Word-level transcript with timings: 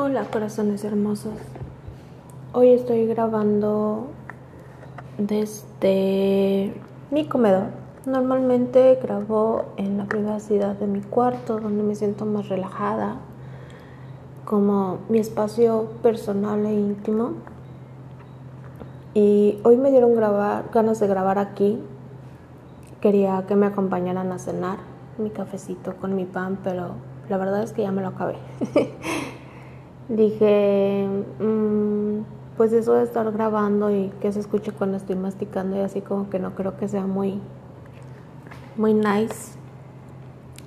Hola 0.00 0.26
corazones 0.30 0.84
hermosos. 0.84 1.32
Hoy 2.52 2.70
estoy 2.70 3.04
grabando 3.08 4.06
desde 5.18 6.72
mi 7.10 7.26
comedor. 7.26 7.70
Normalmente 8.06 8.96
grabo 9.02 9.64
en 9.76 9.98
la 9.98 10.04
privacidad 10.04 10.76
de 10.76 10.86
mi 10.86 11.00
cuarto 11.00 11.58
donde 11.58 11.82
me 11.82 11.96
siento 11.96 12.26
más 12.26 12.48
relajada, 12.48 13.16
como 14.44 14.98
mi 15.08 15.18
espacio 15.18 15.88
personal 16.00 16.64
e 16.64 16.74
íntimo. 16.74 17.32
Y 19.14 19.58
hoy 19.64 19.78
me 19.78 19.90
dieron 19.90 20.14
grabar, 20.14 20.66
ganas 20.72 21.00
de 21.00 21.08
grabar 21.08 21.40
aquí. 21.40 21.76
Quería 23.00 23.46
que 23.48 23.56
me 23.56 23.66
acompañaran 23.66 24.30
a 24.30 24.38
cenar 24.38 24.78
mi 25.18 25.30
cafecito 25.30 25.96
con 25.96 26.14
mi 26.14 26.24
pan, 26.24 26.56
pero 26.62 26.92
la 27.28 27.36
verdad 27.36 27.64
es 27.64 27.72
que 27.72 27.82
ya 27.82 27.90
me 27.90 28.02
lo 28.02 28.08
acabé. 28.10 28.36
Dije, 30.08 31.06
mmm, 31.38 32.22
pues 32.56 32.72
eso 32.72 32.94
de 32.94 33.04
estar 33.04 33.30
grabando 33.30 33.90
y 33.94 34.10
que 34.20 34.32
se 34.32 34.40
escuche 34.40 34.72
cuando 34.72 34.96
estoy 34.96 35.16
masticando 35.16 35.76
y 35.76 35.80
así 35.80 36.00
como 36.00 36.30
que 36.30 36.38
no 36.38 36.54
creo 36.54 36.76
que 36.76 36.88
sea 36.88 37.06
muy, 37.06 37.40
muy 38.76 38.94
nice. 38.94 39.58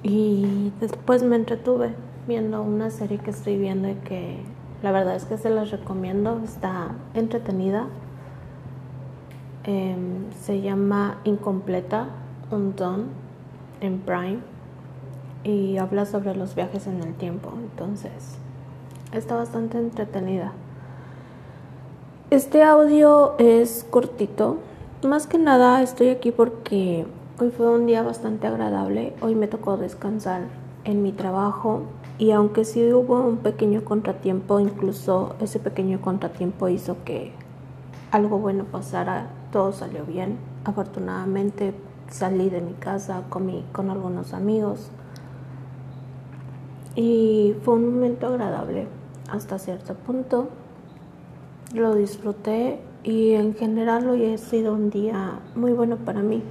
Y 0.03 0.71
después 0.79 1.23
me 1.23 1.35
entretuve 1.35 1.93
viendo 2.27 2.61
una 2.61 2.89
serie 2.91 3.17
que 3.17 3.31
estoy 3.31 3.57
viendo 3.57 3.89
y 3.89 3.95
que 3.95 4.37
la 4.81 4.91
verdad 4.91 5.15
es 5.15 5.25
que 5.25 5.37
se 5.37 5.49
las 5.49 5.71
recomiendo, 5.71 6.39
está 6.43 6.95
entretenida. 7.13 7.87
Eh, 9.63 9.95
se 10.39 10.61
llama 10.61 11.19
Incompleta, 11.23 12.07
un 12.51 12.76
don 12.76 13.05
en 13.79 13.99
Prime 13.99 14.39
y 15.43 15.77
habla 15.77 16.05
sobre 16.05 16.35
los 16.35 16.55
viajes 16.55 16.87
en 16.87 17.01
el 17.01 17.13
tiempo. 17.15 17.51
Entonces, 17.55 18.37
está 19.12 19.35
bastante 19.35 19.77
entretenida. 19.77 20.54
Este 22.29 22.63
audio 22.63 23.35
es 23.40 23.85
cortito. 23.90 24.57
Más 25.04 25.27
que 25.27 25.37
nada 25.37 25.81
estoy 25.81 26.09
aquí 26.09 26.31
porque 26.31 27.05
hoy 27.39 27.49
fue 27.49 27.70
un 27.70 27.85
día 27.85 28.04
bastante 28.04 28.48
agradable. 28.48 29.13
Hoy 29.21 29.35
me 29.35 29.48
tocó 29.48 29.77
descansar 29.77 30.43
en 30.85 31.04
mi 31.04 31.12
trabajo 31.12 31.82
y 32.17 32.32
aunque 32.32 32.63
sí 32.63 32.93
hubo 32.93 33.20
un 33.20 33.37
pequeño 33.37 33.84
contratiempo, 33.84 34.59
incluso 34.59 35.35
ese 35.41 35.59
pequeño 35.59 35.99
contratiempo 36.01 36.70
hizo 36.70 37.04
que 37.04 37.34
algo 38.12 38.39
bueno 38.39 38.63
pasara, 38.65 39.27
todo 39.51 39.73
salió 39.73 40.05
bien. 40.05 40.37
Afortunadamente 40.63 41.73
salí 42.09 42.49
de 42.49 42.62
mi 42.62 42.73
casa, 42.73 43.23
comí 43.29 43.65
con 43.73 43.89
algunos 43.89 44.34
amigos 44.34 44.89
y 46.95 47.55
fue 47.63 47.76
un 47.76 47.93
momento 47.93 48.27
agradable 48.27 49.01
hasta 49.32 49.60
cierto 49.60 49.96
punto. 49.96 50.49
Lo 51.74 51.96
disfruté 51.96 52.79
y 53.04 53.32
en 53.32 53.55
general 53.55 54.10
hoy 54.10 54.34
ha 54.34 54.38
sido 54.38 54.73
un 54.73 54.90
día 54.90 55.40
muy 55.55 55.71
bueno 55.71 55.98
para 55.98 56.21
mí. 56.21 56.43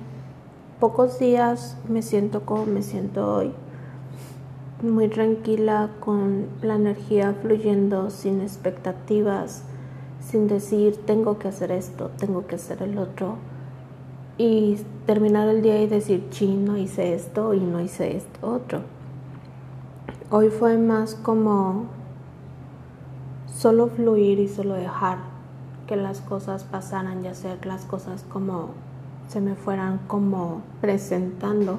Pocos 0.81 1.19
días 1.19 1.77
me 1.89 2.03
siento 2.03 2.47
como 2.47 2.65
me 2.65 2.83
siento 2.83 3.37
hoy, 3.37 3.53
muy 4.83 5.09
tranquila 5.09 5.91
con 6.01 6.47
la 6.63 6.77
energía 6.77 7.35
fluyendo 7.43 8.09
sin 8.09 8.41
expectativas, 8.41 9.63
sin 10.21 10.49
decir 10.49 10.97
tengo 11.05 11.39
que 11.39 11.49
hacer 11.49 11.71
esto, 11.71 12.11
tengo 12.19 12.47
que 12.47 12.55
hacer 12.55 12.83
el 12.83 12.97
otro 12.97 13.37
y 14.39 14.79
terminar 15.05 15.49
el 15.49 15.61
día 15.61 15.83
y 15.83 15.87
decir, 15.87 16.27
sí, 16.31 16.47
no 16.47 16.79
hice 16.79 17.13
esto 17.13 17.53
y 17.53 17.61
no 17.61 17.79
hice 17.79 18.17
esto 18.17 18.51
otro. 18.51 18.81
Hoy 20.31 20.49
fue 20.49 20.79
más 20.79 21.15
como 21.15 22.00
solo 23.61 23.89
fluir 23.89 24.39
y 24.39 24.49
solo 24.49 24.73
dejar 24.73 25.19
que 25.87 25.95
las 25.95 26.23
cosas 26.23 26.65
pasaran 26.65 27.23
y 27.23 27.29
hacer 27.29 27.67
las 27.67 27.85
cosas 27.85 28.25
como 28.33 28.71
se 29.29 29.43
me 29.43 29.55
fueran 29.55 29.99
como 30.07 30.63
presentando. 30.81 31.79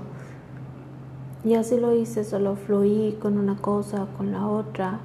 Y 1.44 1.56
así 1.56 1.80
lo 1.80 1.96
hice, 1.96 2.24
solo 2.24 2.56
fluí 2.56 3.18
con 3.19 3.40
una 3.40 3.56
cosa, 3.56 4.06
con 4.16 4.31
la 4.31 4.46
otra, 4.47 5.00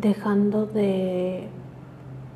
dejando 0.00 0.66
de 0.66 1.48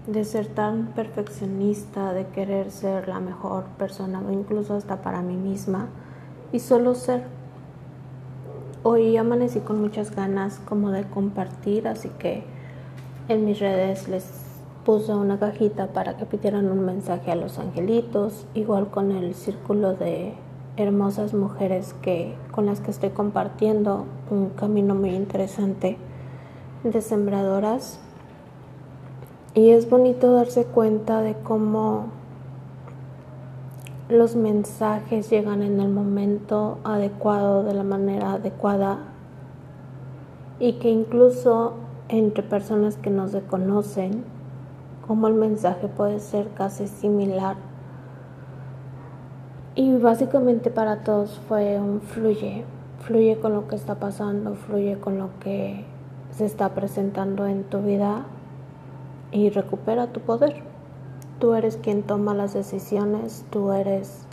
de 0.07 0.25
ser 0.25 0.47
tan 0.47 0.87
perfeccionista, 0.89 2.13
de 2.13 2.27
querer 2.29 2.71
ser 2.71 3.09
la 3.09 3.21
mejor 3.21 3.65
persona, 3.77 4.23
incluso 4.33 4.75
hasta 4.75 5.03
para 5.03 5.21
mí 5.21 5.37
misma, 5.37 5.89
y 6.53 6.61
solo 6.61 6.95
ser. 6.95 7.25
Hoy 8.83 9.17
amanecí 9.17 9.61
con 9.61 9.81
muchas 9.81 10.15
ganas 10.15 10.61
como 10.65 10.91
de 10.91 11.05
compartir, 11.05 11.87
así 11.87 12.09
que 12.19 12.45
en 13.31 13.45
mis 13.45 13.61
redes 13.61 14.09
les 14.09 14.29
puse 14.85 15.15
una 15.15 15.39
cajita 15.39 15.89
para 15.89 16.17
que 16.17 16.27
pidieran 16.27 16.71
un 16.71 16.85
mensaje 16.85 17.31
a 17.31 17.37
los 17.37 17.59
angelitos, 17.61 18.47
igual 18.55 18.89
con 18.89 19.13
el 19.13 19.35
círculo 19.35 19.95
de 19.95 20.35
hermosas 20.77 21.33
mujeres 21.33 21.95
que 22.03 22.35
con 22.51 22.67
las 22.67 22.81
que 22.81 22.91
estoy 22.91 23.11
compartiendo 23.11 24.07
un 24.31 24.51
camino 24.51 24.97
muy 24.97 25.11
interesante 25.11 25.97
de 26.83 27.01
sembradoras. 27.03 28.01
Y 29.55 29.71
es 29.71 29.89
bonito 29.89 30.33
darse 30.33 30.65
cuenta 30.65 31.21
de 31.21 31.35
cómo 31.35 32.07
los 34.09 34.35
mensajes 34.35 35.31
llegan 35.31 35.63
en 35.63 35.79
el 35.79 35.89
momento 35.89 36.79
adecuado, 36.83 37.63
de 37.63 37.75
la 37.75 37.85
manera 37.85 38.33
adecuada, 38.33 38.99
y 40.59 40.75
que 40.75 40.91
incluso 40.91 41.75
entre 42.11 42.43
personas 42.43 42.97
que 42.97 43.09
no 43.09 43.29
se 43.29 43.41
conocen, 43.41 44.25
como 45.07 45.29
el 45.29 45.35
mensaje 45.35 45.87
puede 45.87 46.19
ser 46.19 46.49
casi 46.51 46.89
similar. 46.89 47.57
Y 49.77 49.97
básicamente 49.97 50.71
para 50.71 51.05
todos 51.05 51.41
fue 51.49 51.81
un 51.81 52.01
fluye, 52.01 52.65
fluye 53.01 53.39
con 53.39 53.53
lo 53.53 53.69
que 53.69 53.77
está 53.77 53.95
pasando, 53.95 54.55
fluye 54.55 54.99
con 54.99 55.19
lo 55.19 55.31
que 55.39 55.85
se 56.33 56.45
está 56.45 56.71
presentando 56.71 57.47
en 57.47 57.63
tu 57.63 57.81
vida 57.81 58.25
y 59.31 59.51
recupera 59.51 60.09
tu 60.09 60.21
poder. 60.21 60.63
Tú 61.39 61.55
eres 61.55 61.77
quien 61.77 62.03
toma 62.03 62.35
las 62.35 62.55
decisiones, 62.55 63.47
tú 63.51 63.73
eres 63.73 64.27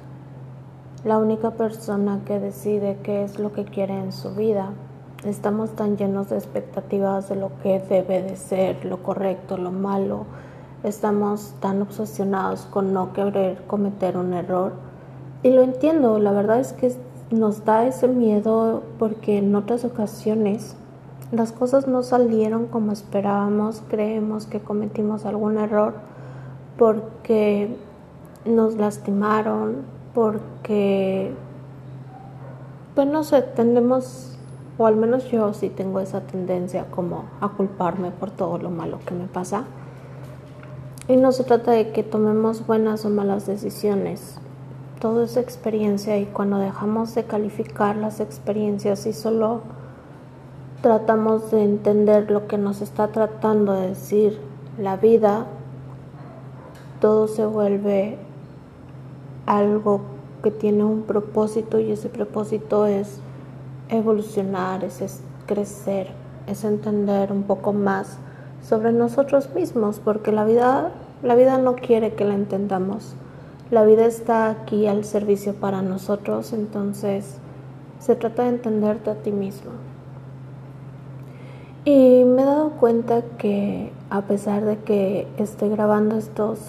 la 1.05 1.19
única 1.19 1.51
persona 1.51 2.21
que 2.25 2.39
decide 2.39 2.97
qué 3.03 3.23
es 3.23 3.37
lo 3.37 3.53
que 3.53 3.65
quiere 3.65 3.97
en 3.97 4.11
su 4.11 4.33
vida. 4.33 4.71
Estamos 5.27 5.71
tan 5.71 5.97
llenos 5.97 6.29
de 6.29 6.37
expectativas 6.37 7.27
de 7.27 7.35
lo 7.35 7.51
que 7.61 7.79
debe 7.79 8.23
de 8.23 8.37
ser, 8.37 8.85
lo 8.85 9.03
correcto, 9.03 9.57
lo 9.57 9.71
malo. 9.71 10.25
Estamos 10.83 11.53
tan 11.59 11.81
obsesionados 11.81 12.61
con 12.61 12.93
no 12.93 13.11
querer 13.11 13.61
cometer 13.67 14.17
un 14.17 14.33
error. 14.33 14.71
Y 15.43 15.49
lo 15.49 15.63
entiendo, 15.63 16.17
la 16.17 16.31
verdad 16.31 16.59
es 16.59 16.71
que 16.71 16.95
nos 17.29 17.65
da 17.65 17.85
ese 17.85 18.07
miedo 18.07 18.83
porque 18.97 19.37
en 19.37 19.53
otras 19.53 19.83
ocasiones 19.83 20.77
las 21.31 21.51
cosas 21.51 21.87
no 21.87 22.03
salieron 22.03 22.67
como 22.67 22.93
esperábamos, 22.93 23.83
creemos 23.89 24.45
que 24.45 24.61
cometimos 24.61 25.25
algún 25.25 25.57
error 25.57 25.95
porque 26.77 27.75
nos 28.45 28.75
lastimaron, 28.75 29.77
porque, 30.13 31.33
pues 32.95 33.07
no 33.07 33.25
sé, 33.25 33.41
tendemos, 33.41 34.36
o 34.77 34.85
al 34.85 34.95
menos 34.95 35.29
yo 35.31 35.53
sí 35.53 35.69
tengo 35.69 35.99
esa 35.99 36.21
tendencia 36.21 36.85
como 36.91 37.25
a 37.41 37.49
culparme 37.49 38.11
por 38.11 38.31
todo 38.31 38.57
lo 38.57 38.69
malo 38.69 38.99
que 39.05 39.13
me 39.13 39.27
pasa. 39.27 39.63
Y 41.07 41.15
no 41.15 41.31
se 41.31 41.43
trata 41.43 41.71
de 41.71 41.91
que 41.91 42.03
tomemos 42.03 42.67
buenas 42.67 43.05
o 43.05 43.09
malas 43.09 43.47
decisiones. 43.47 44.35
Todo 44.99 45.23
es 45.23 45.37
experiencia 45.37 46.17
y 46.17 46.25
cuando 46.25 46.57
dejamos 46.57 47.15
de 47.15 47.23
calificar 47.23 47.95
las 47.95 48.19
experiencias 48.19 49.05
y 49.05 49.13
solo 49.13 49.61
tratamos 50.81 51.49
de 51.51 51.63
entender 51.63 52.29
lo 52.29 52.47
que 52.47 52.57
nos 52.57 52.81
está 52.81 53.07
tratando 53.07 53.73
de 53.73 53.89
decir 53.89 54.39
la 54.77 54.97
vida, 54.97 55.45
todo 56.99 57.27
se 57.27 57.45
vuelve 57.45 58.17
algo 59.45 60.01
que 60.43 60.51
tiene 60.51 60.83
un 60.83 61.03
propósito 61.03 61.79
y 61.79 61.91
ese 61.91 62.09
propósito 62.09 62.85
es 62.85 63.19
evolucionar, 63.89 64.83
es, 64.83 65.21
crecer, 65.45 66.07
es 66.47 66.63
entender 66.63 67.31
un 67.31 67.43
poco 67.43 67.73
más 67.73 68.17
sobre 68.61 68.91
nosotros 68.91 69.53
mismos, 69.53 69.99
porque 70.03 70.31
la 70.31 70.45
vida, 70.45 70.91
la 71.23 71.35
vida 71.35 71.57
no 71.57 71.75
quiere 71.75 72.13
que 72.13 72.25
la 72.25 72.33
entendamos. 72.33 73.15
La 73.71 73.83
vida 73.83 74.05
está 74.05 74.49
aquí 74.49 74.87
al 74.87 75.03
servicio 75.03 75.53
para 75.53 75.81
nosotros, 75.81 76.53
entonces 76.53 77.37
se 77.99 78.15
trata 78.15 78.43
de 78.43 78.49
entenderte 78.49 79.09
a 79.09 79.15
ti 79.15 79.31
mismo. 79.31 79.71
Y 81.83 82.23
me 82.25 82.41
he 82.41 82.45
dado 82.45 82.71
cuenta 82.71 83.21
que 83.37 83.91
a 84.09 84.21
pesar 84.21 84.65
de 84.65 84.77
que 84.77 85.27
estoy 85.37 85.69
grabando 85.69 86.17
estos 86.17 86.59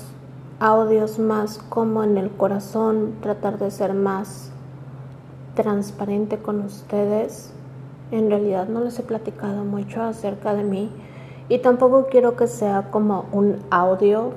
audios 0.61 1.19
más 1.19 1.59
como 1.59 2.03
en 2.03 2.19
el 2.19 2.31
corazón, 2.31 3.15
tratar 3.21 3.59
de 3.59 3.71
ser 3.71 3.95
más 3.95 4.51
transparente 5.59 6.39
con 6.39 6.61
ustedes, 6.61 7.51
en 8.13 8.31
realidad 8.31 8.69
no 8.69 8.81
les 8.81 8.97
he 9.01 9.03
platicado 9.03 9.65
mucho 9.65 10.03
acerca 10.03 10.55
de 10.55 10.63
mí 10.63 10.91
Y 11.49 11.59
tampoco 11.59 12.07
quiero 12.11 12.37
que 12.37 12.47
sea 12.47 12.91
como 12.93 13.27
un 13.33 13.57
audio 13.71 14.35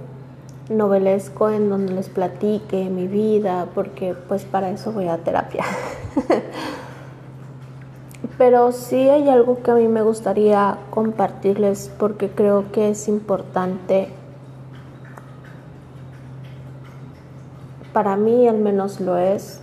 novelesco 0.69 1.51
en 1.51 1.69
donde 1.69 1.93
les 1.93 2.09
platique 2.09 2.89
mi 2.89 3.05
vida, 3.07 3.67
porque 3.75 4.15
pues 4.27 4.45
para 4.45 4.71
eso 4.71 4.91
voy 4.93 5.09
a 5.09 5.17
terapia. 5.19 5.63
Pero 8.37 8.71
sí 8.71 9.09
hay 9.09 9.29
algo 9.29 9.61
que 9.61 9.71
a 9.71 9.75
mí 9.75 9.87
me 9.87 10.01
gustaría 10.01 10.77
compartirles 10.89 11.91
porque 11.99 12.29
creo 12.29 12.71
que 12.71 12.89
es 12.89 13.07
importante. 13.07 14.07
Para 17.93 18.15
mí 18.15 18.47
al 18.47 18.57
menos 18.57 18.99
lo 19.01 19.17
es. 19.17 19.60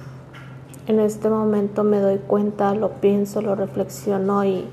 En 0.88 1.00
este 1.00 1.28
momento 1.28 1.84
me 1.84 2.00
doy 2.00 2.16
cuenta, 2.16 2.74
lo 2.74 2.92
pienso, 2.92 3.42
lo 3.42 3.54
reflexiono 3.54 4.42
y, 4.46 4.64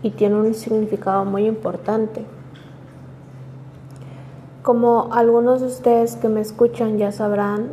y 0.00 0.10
tiene 0.10 0.36
un 0.36 0.54
significado 0.54 1.24
muy 1.24 1.46
importante. 1.46 2.24
Como 4.62 5.12
algunos 5.12 5.60
de 5.60 5.66
ustedes 5.66 6.14
que 6.14 6.28
me 6.28 6.40
escuchan 6.40 6.98
ya 6.98 7.10
sabrán, 7.10 7.72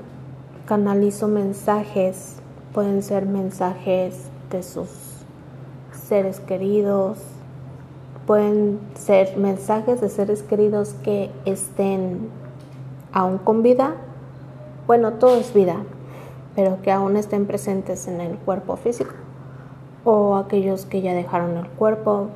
canalizo 0.66 1.28
mensajes, 1.28 2.38
pueden 2.74 3.04
ser 3.04 3.28
mensajes 3.28 4.24
de 4.50 4.64
sus 4.64 4.90
seres 5.94 6.40
queridos, 6.40 7.20
pueden 8.26 8.80
ser 8.96 9.38
mensajes 9.38 10.02
de 10.02 10.10
seres 10.10 10.42
queridos 10.42 10.96
que 11.04 11.30
estén 11.46 12.28
aún 13.14 13.38
con 13.38 13.62
vida. 13.62 13.98
Bueno, 14.88 15.14
todo 15.14 15.36
es 15.36 15.54
vida, 15.54 15.84
pero 16.56 16.82
que 16.82 16.92
aún 16.92 17.18
estén 17.18 17.46
presentes 17.46 18.08
en 18.08 18.22
el 18.22 18.38
cuerpo 18.38 18.76
físico 18.76 19.12
o 20.04 20.36
aquellos 20.36 20.86
que 20.86 21.02
ya 21.02 21.14
dejaron 21.14 21.58
el 21.58 21.68
cuerpo, 21.68 22.30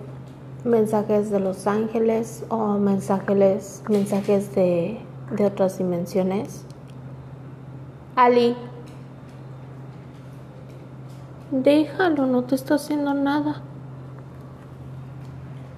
mensajes 0.63 1.29
de 1.29 1.39
los 1.39 1.67
ángeles 1.67 2.45
o 2.50 2.77
mensajes, 2.77 3.83
mensajes 3.89 4.53
de, 4.56 5.00
de 5.31 5.45
otras 5.45 5.77
dimensiones. 5.77 6.65
Ali, 8.15 8.56
déjalo, 11.51 12.25
no 12.27 12.44
te 12.44 12.56
está 12.56 12.75
haciendo 12.75 13.13
nada. 13.13 13.61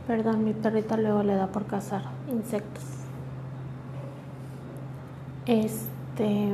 Perdón, 0.07 0.45
mi 0.45 0.53
perrita 0.53 0.95
luego 0.95 1.23
le 1.23 1.35
da 1.35 1.47
por 1.47 1.65
cazar 1.65 2.03
insectos. 2.31 2.83
Este. 5.45 6.53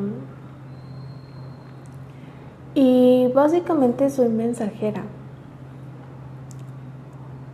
Y 2.76 3.32
básicamente 3.36 4.10
soy 4.10 4.30
mensajera 4.30 5.04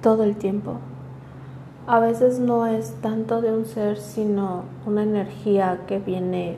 todo 0.01 0.23
el 0.23 0.37
tiempo. 0.37 0.77
A 1.87 1.99
veces 1.99 2.39
no 2.39 2.65
es 2.67 2.93
tanto 3.01 3.41
de 3.41 3.51
un 3.51 3.65
ser, 3.65 3.97
sino 3.97 4.63
una 4.85 5.03
energía 5.03 5.81
que 5.87 5.99
viene 5.99 6.55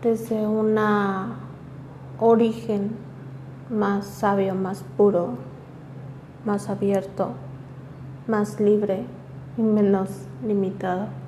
desde 0.00 0.46
un 0.46 0.78
origen 2.18 2.92
más 3.68 4.06
sabio, 4.06 4.54
más 4.54 4.82
puro, 4.96 5.34
más 6.46 6.70
abierto, 6.70 7.32
más 8.26 8.60
libre 8.60 9.04
y 9.58 9.62
menos 9.62 10.08
limitado. 10.46 11.19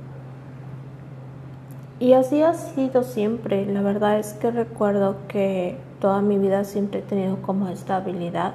Y 2.03 2.15
así 2.15 2.43
ha 2.43 2.55
sido 2.55 3.05
siempre. 3.05 3.65
La 3.65 3.81
verdad 3.81 4.19
es 4.19 4.33
que 4.33 4.51
recuerdo 4.51 5.17
que 5.29 5.79
toda 6.01 6.21
mi 6.21 6.37
vida 6.37 6.65
siempre 6.65 6.99
he 6.99 7.03
tenido 7.03 7.37
como 7.43 7.69
esta 7.69 7.97
habilidad 7.97 8.55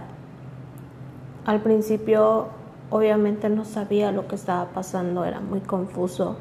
al 1.48 1.62
principio 1.62 2.48
obviamente 2.90 3.48
no 3.48 3.64
sabía 3.64 4.12
lo 4.12 4.28
que 4.28 4.36
estaba 4.36 4.66
pasando, 4.66 5.24
era 5.24 5.40
muy 5.40 5.62
confuso. 5.62 6.36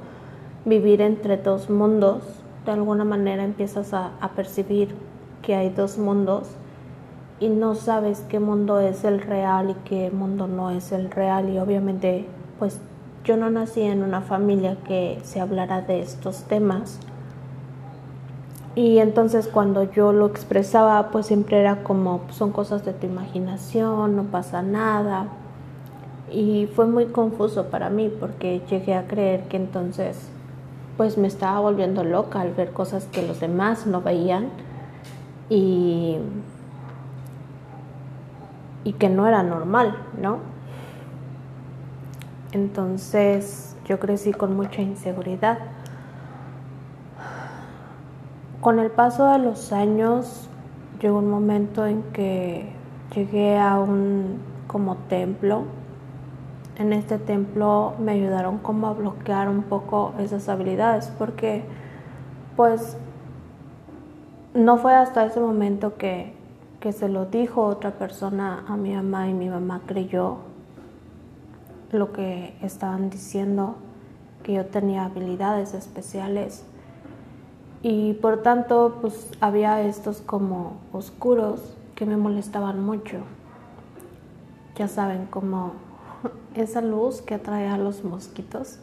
Vivir 0.64 1.00
entre 1.00 1.36
dos 1.36 1.70
mundos, 1.70 2.24
de 2.64 2.72
alguna 2.72 3.04
manera 3.04 3.44
empiezas 3.44 3.94
a, 3.94 4.10
percibir 4.34 4.96
que 5.42 5.54
hay 5.54 5.70
dos 5.70 5.96
mundos 5.96 6.48
y 7.38 7.48
no 7.50 7.76
sabes 7.76 8.24
qué 8.28 8.40
mundo 8.40 8.80
es 8.80 9.04
el 9.04 9.20
real 9.20 9.70
y 9.70 9.74
qué 9.88 10.10
mundo 10.10 10.48
no 10.48 10.72
es 10.72 10.90
el 10.90 11.08
real 11.12 11.50
y 11.50 11.58
obviamente 11.60 12.26
pues 12.58 12.80
yo 13.26 13.36
no 13.36 13.50
nací 13.50 13.82
en 13.82 14.04
una 14.04 14.20
familia 14.20 14.76
que 14.86 15.18
se 15.24 15.40
hablara 15.40 15.82
de 15.82 16.00
estos 16.00 16.44
temas 16.44 17.00
y 18.76 18.98
entonces 18.98 19.48
cuando 19.48 19.90
yo 19.90 20.12
lo 20.12 20.26
expresaba, 20.26 21.08
pues 21.10 21.26
siempre 21.26 21.58
era 21.58 21.82
como, 21.82 22.20
son 22.30 22.52
cosas 22.52 22.84
de 22.84 22.92
tu 22.92 23.06
imaginación, 23.06 24.14
no 24.14 24.24
pasa 24.24 24.60
nada. 24.60 25.28
Y 26.30 26.68
fue 26.76 26.86
muy 26.86 27.06
confuso 27.06 27.66
para 27.66 27.88
mí 27.88 28.12
porque 28.20 28.60
llegué 28.68 28.94
a 28.94 29.06
creer 29.06 29.48
que 29.48 29.56
entonces 29.56 30.28
pues 30.98 31.16
me 31.16 31.26
estaba 31.26 31.58
volviendo 31.60 32.04
loca 32.04 32.40
al 32.42 32.52
ver 32.52 32.72
cosas 32.72 33.06
que 33.06 33.26
los 33.26 33.40
demás 33.40 33.86
no 33.86 34.02
veían 34.02 34.48
y, 35.48 36.18
y 38.84 38.92
que 38.92 39.08
no 39.08 39.26
era 39.26 39.42
normal, 39.42 39.96
¿no? 40.20 40.55
Entonces 42.52 43.76
yo 43.86 43.98
crecí 43.98 44.32
con 44.32 44.56
mucha 44.56 44.82
inseguridad 44.82 45.58
con 48.66 48.80
el 48.80 48.90
paso 48.90 49.30
de 49.30 49.38
los 49.38 49.72
años 49.72 50.48
llegó 51.00 51.18
un 51.20 51.30
momento 51.30 51.86
en 51.86 52.02
que 52.12 52.68
llegué 53.14 53.56
a 53.56 53.78
un 53.78 54.40
como 54.66 54.96
templo. 55.08 55.62
En 56.76 56.92
este 56.92 57.18
templo 57.18 57.94
me 58.00 58.10
ayudaron 58.10 58.58
como 58.58 58.88
a 58.88 58.92
bloquear 58.92 59.48
un 59.48 59.62
poco 59.62 60.14
esas 60.18 60.48
habilidades 60.48 61.12
porque 61.16 61.62
pues 62.56 62.96
no 64.52 64.78
fue 64.78 64.96
hasta 64.96 65.26
ese 65.26 65.38
momento 65.38 65.96
que, 65.96 66.34
que 66.80 66.90
se 66.90 67.08
lo 67.08 67.26
dijo 67.26 67.62
otra 67.62 67.92
persona 67.92 68.64
a 68.66 68.76
mi 68.76 68.94
mamá 68.94 69.28
y 69.28 69.32
mi 69.32 69.48
mamá 69.48 69.82
creyó 69.86 70.38
lo 71.92 72.12
que 72.12 72.56
estaban 72.62 73.10
diciendo, 73.10 73.76
que 74.42 74.54
yo 74.54 74.66
tenía 74.66 75.04
habilidades 75.04 75.74
especiales 75.74 76.64
y 77.82 78.14
por 78.14 78.42
tanto 78.42 78.98
pues 79.00 79.30
había 79.40 79.80
estos 79.82 80.20
como 80.20 80.78
oscuros 80.92 81.76
que 81.94 82.06
me 82.06 82.16
molestaban 82.16 82.84
mucho. 82.84 83.18
Ya 84.76 84.88
saben, 84.88 85.26
como 85.26 85.72
esa 86.54 86.80
luz 86.80 87.22
que 87.22 87.34
atrae 87.34 87.68
a 87.68 87.78
los 87.78 88.04
mosquitos, 88.04 88.78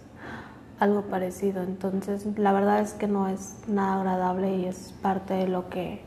algo 0.80 1.02
parecido. 1.04 1.64
Entonces 1.64 2.26
la 2.38 2.54
verdad 2.54 2.80
es 2.80 2.94
que 2.94 3.08
no 3.08 3.28
es 3.28 3.58
nada 3.68 3.96
agradable 3.98 4.58
y 4.58 4.66
es 4.66 4.94
parte 5.02 5.34
de 5.34 5.48
lo 5.48 5.70
que 5.70 6.02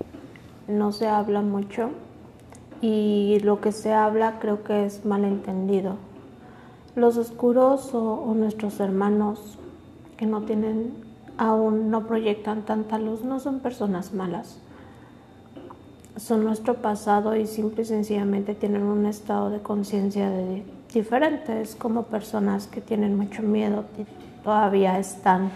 no 0.69 0.93
se 0.93 1.09
habla 1.09 1.43
mucho 1.43 1.91
y 2.81 3.41
lo 3.43 3.61
que 3.61 3.73
se 3.73 3.93
habla 3.93 4.38
creo 4.41 4.65
que 4.65 4.87
es 4.87 5.05
malentendido. 5.05 5.97
Los 6.97 7.19
oscuros 7.19 7.91
o, 7.93 8.33
nuestros 8.35 8.81
hermanos 8.81 9.59
que 10.17 10.25
no 10.25 10.43
tienen 10.45 10.95
aún 11.37 11.91
no 11.91 12.07
proyectan 12.07 12.62
tanta 12.62 12.99
luz, 12.99 13.23
no 13.23 13.38
son 13.38 13.61
personas 13.61 14.15
malas. 14.15 14.59
Son 16.17 16.43
nuestro 16.43 16.76
pasado 16.76 17.37
y 17.37 17.47
simple 17.47 17.83
y 17.83 17.85
sencillamente 17.85 18.55
tienen 18.55 18.85
un 18.85 19.05
estado 19.05 19.50
de 19.50 19.61
conciencia 19.61 20.33
diferente. 20.95 21.61
Es 21.61 21.76
como 21.76 22.05
personas 22.05 22.67
que 22.67 22.81
tienen 22.81 23.15
mucho 23.15 23.43
miedo, 23.43 23.85
todavía 24.43 24.99
están 24.99 25.50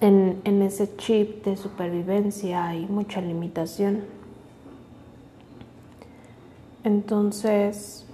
en, 0.00 0.40
en 0.44 0.62
ese 0.62 0.96
chip 0.96 1.44
de 1.44 1.54
supervivencia 1.54 2.74
y 2.74 2.86
mucha 2.86 3.20
limitación. 3.20 4.04
Entonces, 6.82 8.05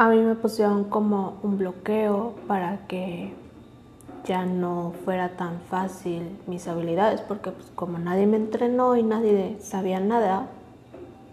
a 0.00 0.08
mí 0.08 0.16
me 0.16 0.34
pusieron 0.34 0.84
como 0.84 1.34
un 1.42 1.58
bloqueo 1.58 2.32
para 2.46 2.86
que 2.86 3.34
ya 4.24 4.46
no 4.46 4.94
fuera 5.04 5.36
tan 5.36 5.60
fácil 5.68 6.38
mis 6.46 6.66
habilidades, 6.68 7.20
porque 7.20 7.50
pues 7.50 7.70
como 7.74 7.98
nadie 7.98 8.26
me 8.26 8.38
entrenó 8.38 8.96
y 8.96 9.02
nadie 9.02 9.58
sabía 9.60 10.00
nada, 10.00 10.46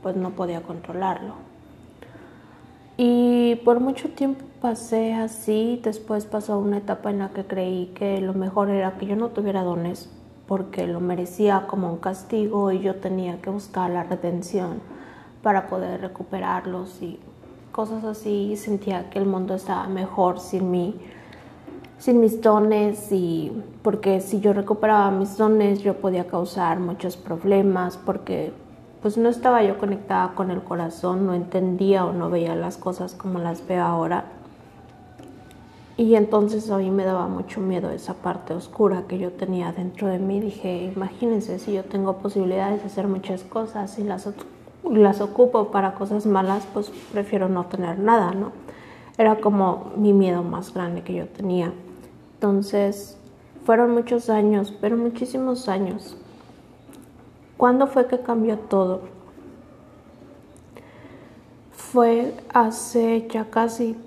pues 0.04 0.18
no 0.18 0.32
podía 0.32 0.64
controlarlo. 0.64 1.36
Y 2.98 3.56
por 3.64 3.80
mucho 3.80 4.10
tiempo 4.10 4.44
pasé 4.60 5.14
así, 5.14 5.80
después 5.82 6.26
pasó 6.26 6.60
una 6.60 6.80
etapa 6.80 7.10
en 7.10 7.20
la 7.20 7.30
que 7.30 7.46
creí 7.46 7.94
que 7.96 8.20
lo 8.20 8.34
mejor 8.34 8.70
era 8.70 8.98
que 8.98 9.06
yo 9.06 9.16
no 9.16 9.30
tuviera 9.30 9.64
dones, 9.64 10.10
porque 10.46 10.88
lo 10.88 11.00
merecía 11.00 11.68
como 11.68 11.90
un 11.90 12.00
castigo 12.00 12.74
y 12.74 12.82
yo 12.82 12.96
tenía 12.96 13.42
que 13.42 13.50
buscar 13.50 13.90
la 13.92 14.04
retención 14.04 14.82
para 15.42 15.70
poder 15.70 16.02
recuperarlos 16.02 17.02
y 17.02 17.18
cosas 17.78 18.04
así, 18.06 18.58
sentía 18.58 19.12
que 19.12 19.20
el 19.20 19.28
mundo 19.28 19.54
estaba 19.54 19.86
mejor 19.86 20.40
sin 20.40 20.72
mí, 20.72 20.96
sin 22.00 22.20
mis 22.20 22.42
dones 22.42 23.12
y 23.12 23.52
porque 23.84 24.20
si 24.20 24.40
yo 24.40 24.52
recuperaba 24.52 25.12
mis 25.12 25.38
dones 25.38 25.84
yo 25.84 25.94
podía 25.94 26.26
causar 26.26 26.80
muchos 26.80 27.18
problemas 27.18 27.96
porque 27.98 28.52
pues 29.04 29.16
no 29.16 29.30
estaba 29.30 29.62
yo 29.62 29.78
conectada 29.78 30.34
con 30.34 30.50
el 30.50 30.64
corazón, 30.64 31.28
no 31.28 31.36
entendía 31.36 32.04
o 32.04 32.14
no 32.14 32.32
veía 32.32 32.56
las 32.56 32.78
cosas 32.78 33.14
como 33.14 33.38
las 33.38 33.68
veo 33.68 33.84
ahora. 33.84 34.26
Y 35.98 36.16
entonces 36.16 36.72
a 36.72 36.80
mí 36.80 36.90
me 36.90 37.06
daba 37.06 37.28
mucho 37.28 37.62
miedo 37.62 37.92
esa 37.92 38.16
parte 38.16 38.56
oscura 38.56 39.04
que 39.08 39.20
yo 39.20 39.34
tenía 39.34 39.72
dentro 39.72 40.08
de 40.08 40.18
mí. 40.18 40.40
Dije, 40.40 40.92
imagínense 40.96 41.60
si 41.60 41.74
yo 41.74 41.84
tengo 41.84 42.18
posibilidades 42.18 42.82
de 42.82 42.88
hacer 42.88 43.08
muchas 43.08 43.44
cosas 43.44 44.00
y 44.00 44.04
las, 44.04 44.28
las 44.92 45.22
ocupo 45.22 45.72
para 45.72 45.94
cosas 45.96 46.26
malas, 46.26 46.68
pues 46.74 46.92
prefiero 47.12 47.50
no 47.50 47.66
tener 47.66 48.00
nada, 48.00 48.32
¿no? 48.32 48.52
Era 49.18 49.40
como 49.40 49.92
mi 49.96 50.14
miedo 50.14 50.44
más 50.44 50.74
grande 50.74 51.02
que 51.02 51.14
yo 51.14 51.28
tenía. 51.28 51.74
Entonces, 52.36 53.18
fueron 53.66 53.92
muchos 53.92 54.30
años, 54.30 54.74
pero 54.80 54.98
muchísimos 54.98 55.68
años. 55.68 56.16
¿Cuándo 57.58 57.88
fue 57.88 58.08
que 58.08 58.20
cambió 58.20 58.58
todo? 58.58 59.02
Fue 61.72 62.34
hace 62.54 63.28
ya 63.30 63.46
casi 63.50 63.98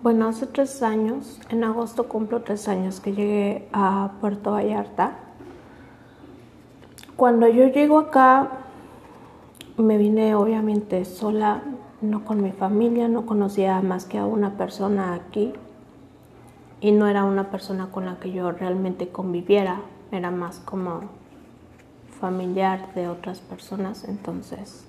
bueno, 0.00 0.28
hace 0.28 0.46
tres 0.46 0.80
años, 0.84 1.40
en 1.48 1.64
agosto 1.64 2.04
cumplo 2.04 2.42
tres 2.42 2.68
años 2.68 3.00
que 3.00 3.12
llegué 3.12 3.68
a 3.72 4.12
Puerto 4.20 4.52
Vallarta. 4.52 5.18
Cuando 7.16 7.48
yo 7.48 7.66
llego 7.66 7.98
acá, 7.98 8.48
me 9.82 9.98
vine 9.98 10.34
obviamente 10.34 11.04
sola, 11.04 11.62
no 12.00 12.24
con 12.24 12.42
mi 12.42 12.52
familia, 12.52 13.08
no 13.08 13.26
conocía 13.26 13.80
más 13.80 14.04
que 14.04 14.18
a 14.18 14.26
una 14.26 14.56
persona 14.56 15.14
aquí 15.14 15.52
y 16.80 16.92
no 16.92 17.06
era 17.06 17.24
una 17.24 17.50
persona 17.50 17.90
con 17.90 18.06
la 18.06 18.18
que 18.18 18.32
yo 18.32 18.50
realmente 18.52 19.08
conviviera, 19.08 19.80
era 20.12 20.30
más 20.30 20.58
como 20.60 21.00
familiar 22.20 22.94
de 22.94 23.08
otras 23.08 23.40
personas, 23.40 24.04
entonces 24.04 24.84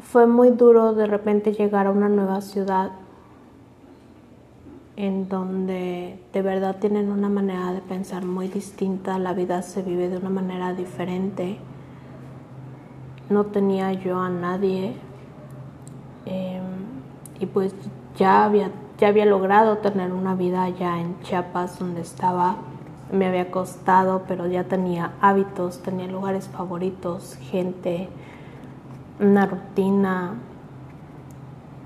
fue 0.00 0.26
muy 0.26 0.50
duro 0.50 0.94
de 0.94 1.06
repente 1.06 1.52
llegar 1.52 1.86
a 1.86 1.90
una 1.90 2.08
nueva 2.08 2.40
ciudad 2.40 2.92
en 4.96 5.28
donde 5.28 6.18
de 6.32 6.42
verdad 6.42 6.76
tienen 6.80 7.10
una 7.10 7.28
manera 7.28 7.72
de 7.72 7.80
pensar 7.80 8.24
muy 8.24 8.48
distinta, 8.48 9.18
la 9.18 9.32
vida 9.34 9.62
se 9.62 9.82
vive 9.82 10.08
de 10.08 10.18
una 10.18 10.30
manera 10.30 10.72
diferente. 10.72 11.58
No 13.28 13.44
tenía 13.44 13.92
yo 13.92 14.20
a 14.20 14.28
nadie 14.28 14.94
em, 16.26 16.62
y 17.40 17.46
pues 17.46 17.74
ya 18.16 18.44
había, 18.44 18.70
ya 18.98 19.08
había 19.08 19.26
logrado 19.26 19.78
tener 19.78 20.12
una 20.12 20.34
vida 20.34 20.68
ya 20.68 21.00
en 21.00 21.20
Chiapas 21.20 21.78
donde 21.78 22.00
estaba, 22.00 22.56
me 23.12 23.26
había 23.26 23.50
costado, 23.50 24.22
pero 24.28 24.46
ya 24.46 24.64
tenía 24.64 25.12
hábitos, 25.20 25.82
tenía 25.82 26.06
lugares 26.06 26.48
favoritos, 26.48 27.36
gente, 27.50 28.08
una 29.20 29.46
rutina, 29.46 30.34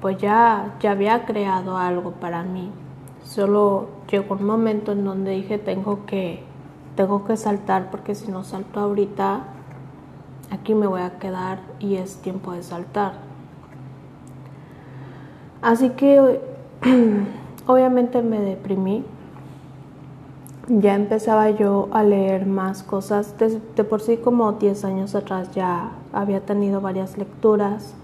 pues 0.00 0.18
ya, 0.18 0.76
ya 0.80 0.92
había 0.92 1.24
creado 1.24 1.76
algo 1.76 2.12
para 2.12 2.42
mí. 2.42 2.70
Solo 3.24 3.88
llegó 4.10 4.36
un 4.36 4.44
momento 4.44 4.92
en 4.92 5.04
donde 5.04 5.32
dije 5.32 5.58
tengo 5.58 6.06
que, 6.06 6.42
tengo 6.96 7.24
que 7.24 7.36
saltar 7.36 7.90
porque 7.90 8.14
si 8.14 8.30
no 8.30 8.44
salto 8.44 8.80
ahorita, 8.80 9.42
aquí 10.50 10.74
me 10.74 10.86
voy 10.86 11.02
a 11.02 11.18
quedar 11.18 11.60
y 11.78 11.96
es 11.96 12.16
tiempo 12.16 12.52
de 12.52 12.62
saltar. 12.62 13.12
Así 15.62 15.90
que 15.90 16.40
obviamente 17.66 18.22
me 18.22 18.40
deprimí. 18.40 19.04
Ya 20.68 20.94
empezaba 20.94 21.50
yo 21.50 21.88
a 21.92 22.02
leer 22.02 22.46
más 22.46 22.82
cosas. 22.82 23.34
De, 23.38 23.84
por 23.84 24.00
sí 24.00 24.18
como 24.18 24.52
10 24.52 24.84
años 24.84 25.14
atrás 25.14 25.50
ya 25.54 25.92
había 26.12 26.40
tenido 26.40 26.80
varias 26.80 27.16
lecturas. 27.16 27.94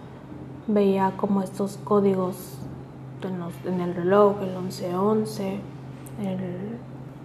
Veía 0.66 1.12
como 1.16 1.42
estos 1.42 1.78
códigos 1.84 2.58
en, 3.66 3.80
el 3.80 3.94
reloj, 3.94 4.36
el 4.42 4.60
1111, 4.60 5.60
el, 6.22 6.38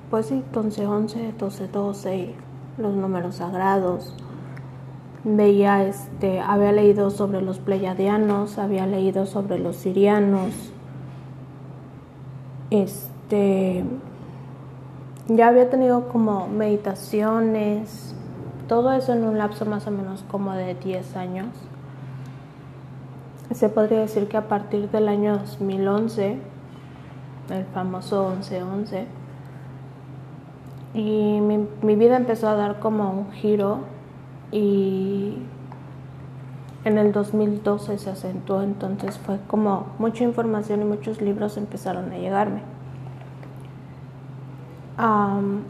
pues 0.10 0.28
sí, 0.28 0.44
1111, 0.54 1.20
1212 1.20 2.18
y 2.18 2.36
los 2.78 2.94
números 2.94 3.36
sagrados. 3.36 4.14
Veía, 5.24 5.84
este, 5.84 6.40
había 6.40 6.72
leído 6.72 7.10
sobre 7.10 7.42
los 7.42 7.60
pleyadianos, 7.60 8.58
había 8.58 8.86
leído 8.88 9.26
sobre 9.26 9.60
los 9.60 9.76
sirianos. 9.76 10.54
Este, 12.70 13.84
ya 15.28 15.48
había 15.48 15.70
tenido 15.70 16.08
como 16.08 16.48
meditaciones, 16.48 18.16
todo 18.68 18.92
eso 18.94 19.14
en 19.14 19.24
un 19.24 19.38
lapso 19.38 19.66
más 19.66 19.88
o 19.88 19.92
menos 19.92 20.24
como 20.30 20.54
de 20.54 20.76
10 20.76 21.16
años 21.16 21.48
se 23.52 23.70
podría 23.70 24.00
decir 24.00 24.28
que 24.28 24.38
a 24.38 24.48
partir 24.48 24.90
del 24.90 25.08
año 25.08 25.38
2011, 25.40 26.38
el 27.50 27.66
famoso 27.74 28.34
11-11, 28.40 29.06
y 30.94 31.40
mi, 31.42 31.68
mi, 31.82 31.96
vida 31.96 32.18
empezó 32.18 32.48
a 32.48 32.56
dar 32.56 32.80
como 32.80 33.12
un 33.12 33.32
giro 33.32 33.80
y 34.51 35.36
en 36.86 36.98
el 36.98 37.12
2012 37.12 37.98
se 37.98 38.10
acentuó, 38.10 38.62
entonces 38.62 39.18
fue 39.18 39.39
como 39.48 39.88
mucha 40.00 40.24
información 40.24 40.82
y 40.82 40.86
muchos 40.86 41.22
libros 41.22 41.58
empezaron 41.58 42.12
a 42.12 42.18
llegarme. 42.18 42.62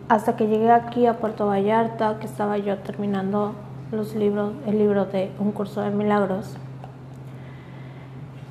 hasta 0.08 0.36
que 0.36 0.48
llegué 0.48 0.72
aquí 0.72 1.06
a 1.06 1.20
Puerto 1.20 1.46
Vallarta, 1.46 2.18
que 2.20 2.26
estaba 2.26 2.58
yo 2.58 2.80
terminando 2.80 3.54
los 3.92 4.16
libros, 4.16 4.54
el 4.66 4.80
libro 4.80 5.06
de 5.06 5.32
Un 5.40 5.52
curso 5.52 5.82
de 5.82 5.92
milagros 5.92 6.58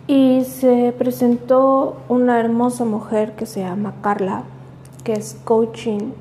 y 0.08 0.44
se 0.46 0.94
presentó 0.96 1.98
una 2.08 2.40
hermosa 2.40 2.86
mujer 2.86 3.36
que 3.36 3.44
se 3.44 3.60
llama 3.60 3.92
Carla, 4.00 4.44
que 5.04 5.12
es 5.12 5.38
coaching. 5.44 6.12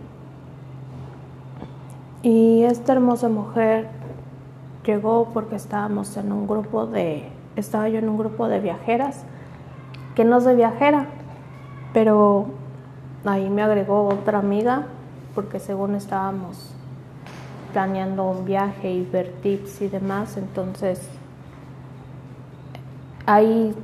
Y 2.21 2.63
esta 2.63 2.91
hermosa 2.91 3.29
mujer 3.29 3.87
llegó 4.87 5.29
porque 5.33 5.55
estábamos 5.55 6.17
en 6.17 6.31
un 6.31 6.47
grupo 6.47 6.87
de, 6.87 7.29
estaba 7.55 7.89
yo 7.89 7.99
en 7.99 8.09
un 8.09 8.17
grupo 8.17 8.47
de 8.47 8.59
viajeras, 8.59 9.23
que 10.15 10.25
no 10.25 10.41
soy 10.41 10.55
viajera, 10.55 11.05
pero 11.93 12.47
ahí 13.25 13.49
me 13.49 13.61
agregó 13.61 14.07
otra 14.07 14.39
amiga, 14.39 14.87
porque 15.35 15.59
según 15.59 15.93
estábamos 15.93 16.71
planeando 17.73 18.23
un 18.31 18.45
viaje 18.45 18.91
y 18.91 19.03
ver 19.03 19.31
tips 19.43 19.81
y 19.81 19.89
demás, 19.89 20.37
entonces 20.37 21.07
ahí 23.25 23.75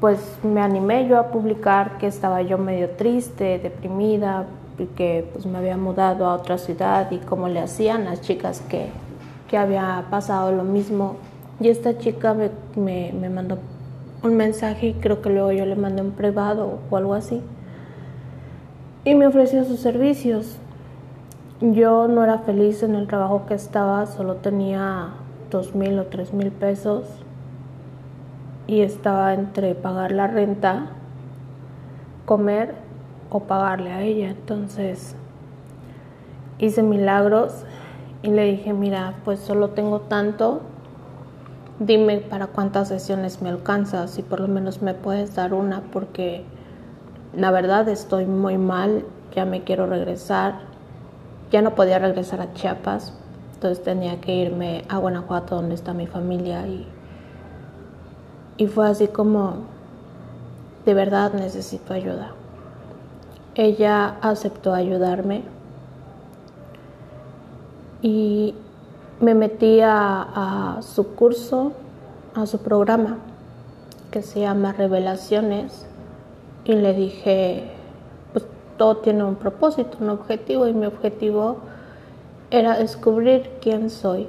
pues 0.00 0.18
me 0.42 0.60
animé 0.60 1.08
yo 1.08 1.18
a 1.18 1.28
publicar 1.28 1.96
que 1.96 2.08
estaba 2.08 2.42
yo 2.42 2.58
medio 2.58 2.90
triste, 2.90 3.58
deprimida, 3.58 4.44
y 4.78 4.86
que 4.86 5.28
pues 5.32 5.46
me 5.46 5.58
había 5.58 5.76
mudado 5.76 6.26
a 6.26 6.34
otra 6.34 6.58
ciudad 6.58 7.10
y 7.10 7.18
cómo 7.18 7.48
le 7.48 7.60
hacían 7.60 8.04
las 8.04 8.20
chicas 8.20 8.60
que, 8.68 8.88
había 9.56 10.06
pasado 10.10 10.52
lo 10.52 10.64
mismo. 10.64 11.16
Y 11.60 11.68
esta 11.68 11.98
chica 11.98 12.34
me, 12.34 12.50
me, 12.76 13.12
me 13.12 13.28
mandó 13.30 13.58
un 14.22 14.36
mensaje 14.36 14.88
y 14.88 14.94
creo 14.94 15.20
que 15.22 15.30
luego 15.30 15.52
yo 15.52 15.66
le 15.66 15.76
mandé 15.76 16.02
un 16.02 16.12
privado 16.12 16.78
o 16.90 16.96
algo 16.96 17.14
así. 17.14 17.42
Y 19.04 19.14
me 19.14 19.26
ofreció 19.26 19.64
sus 19.64 19.80
servicios. 19.80 20.56
Yo 21.60 22.08
no 22.08 22.24
era 22.24 22.38
feliz 22.38 22.82
en 22.82 22.94
el 22.94 23.06
trabajo 23.06 23.46
que 23.46 23.54
estaba, 23.54 24.06
solo 24.06 24.36
tenía 24.36 25.10
dos 25.50 25.74
mil 25.74 25.98
o 25.98 26.06
tres 26.06 26.32
mil 26.32 26.50
pesos 26.50 27.04
y 28.66 28.80
estaba 28.80 29.34
entre 29.34 29.74
pagar 29.74 30.10
la 30.12 30.26
renta, 30.26 30.86
comer 32.24 32.74
o 33.30 33.40
pagarle 33.40 33.92
a 33.92 34.02
ella. 34.02 34.30
Entonces 34.30 35.14
hice 36.58 36.82
milagros 36.82 37.64
y 38.24 38.28
le 38.30 38.44
dije, 38.44 38.72
mira, 38.72 39.14
pues 39.24 39.38
solo 39.38 39.70
tengo 39.70 40.00
tanto, 40.00 40.62
dime 41.78 42.18
para 42.18 42.46
cuántas 42.46 42.88
sesiones 42.88 43.42
me 43.42 43.50
alcanzas 43.50 44.12
si 44.12 44.22
por 44.22 44.40
lo 44.40 44.48
menos 44.48 44.80
me 44.80 44.94
puedes 44.94 45.34
dar 45.34 45.52
una 45.52 45.82
porque 45.92 46.42
la 47.36 47.50
verdad 47.50 47.86
estoy 47.88 48.24
muy 48.24 48.56
mal, 48.56 49.04
ya 49.34 49.44
me 49.44 49.62
quiero 49.62 49.86
regresar, 49.86 50.54
ya 51.52 51.60
no 51.60 51.74
podía 51.74 51.98
regresar 51.98 52.40
a 52.40 52.54
Chiapas, 52.54 53.12
entonces 53.52 53.84
tenía 53.84 54.18
que 54.22 54.34
irme 54.34 54.84
a 54.88 54.96
Guanajuato 54.96 55.56
donde 55.56 55.74
está 55.74 55.92
mi 55.92 56.06
familia 56.06 56.66
y 56.66 56.88
y 58.56 58.68
fue 58.68 58.88
así 58.88 59.08
como, 59.08 59.64
de 60.86 60.94
verdad 60.94 61.32
necesito 61.34 61.92
ayuda. 61.92 62.30
Ella 63.56 64.16
aceptó 64.20 64.72
ayudarme 64.72 65.42
y 68.04 68.54
me 69.18 69.34
metí 69.34 69.80
a, 69.82 70.76
su 70.82 71.14
curso, 71.14 71.72
a 72.34 72.44
su 72.44 72.58
programa 72.58 73.16
que 74.10 74.20
se 74.20 74.40
llama 74.40 74.74
Revelaciones 74.74 75.86
y 76.66 76.74
le 76.74 76.92
dije, 76.92 77.64
pues 78.34 78.44
todo 78.76 78.98
tiene 78.98 79.24
un 79.24 79.36
propósito, 79.36 79.96
un 80.02 80.10
objetivo 80.10 80.68
y 80.68 80.74
mi 80.74 80.84
objetivo 80.84 81.56
era 82.50 82.76
descubrir 82.76 83.50
quién 83.62 83.88
soy. 83.88 84.28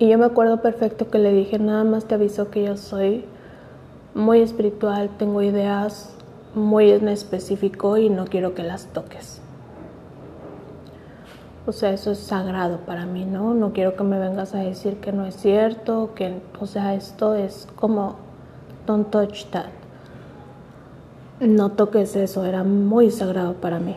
Y 0.00 0.08
yo 0.08 0.18
me 0.18 0.24
acuerdo 0.24 0.60
perfecto 0.62 1.08
que 1.08 1.20
le 1.20 1.32
dije, 1.32 1.60
nada 1.60 1.84
más 1.84 2.06
te 2.06 2.16
aviso 2.16 2.50
que 2.50 2.64
yo 2.64 2.76
soy 2.76 3.24
muy 4.12 4.40
espiritual, 4.40 5.08
tengo 5.18 5.40
ideas 5.40 6.12
muy 6.52 6.90
en 6.90 7.06
específico 7.06 7.96
y 7.96 8.10
no 8.10 8.24
quiero 8.24 8.54
que 8.54 8.64
las 8.64 8.86
toques. 8.86 9.40
O 11.66 11.72
sea, 11.72 11.92
eso 11.92 12.12
es 12.12 12.18
sagrado 12.18 12.78
para 12.86 13.06
mí, 13.06 13.24
¿no? 13.24 13.52
No 13.52 13.72
quiero 13.72 13.96
que 13.96 14.04
me 14.04 14.20
vengas 14.20 14.54
a 14.54 14.58
decir 14.58 14.98
que 15.00 15.10
no 15.10 15.26
es 15.26 15.34
cierto, 15.34 16.10
que, 16.14 16.40
o 16.60 16.66
sea, 16.66 16.94
esto 16.94 17.34
es 17.34 17.66
como, 17.74 18.14
don't 18.86 19.10
touch 19.10 19.46
that. 19.46 19.70
No 21.40 21.72
toques 21.72 22.14
eso, 22.14 22.44
era 22.44 22.62
muy 22.62 23.10
sagrado 23.10 23.54
para 23.54 23.80
mí. 23.80 23.96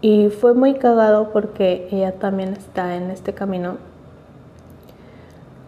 Y 0.00 0.30
fue 0.30 0.54
muy 0.54 0.74
cagado 0.74 1.30
porque 1.32 1.86
ella 1.92 2.18
también 2.18 2.54
está 2.54 2.96
en 2.96 3.12
este 3.12 3.32
camino. 3.32 3.76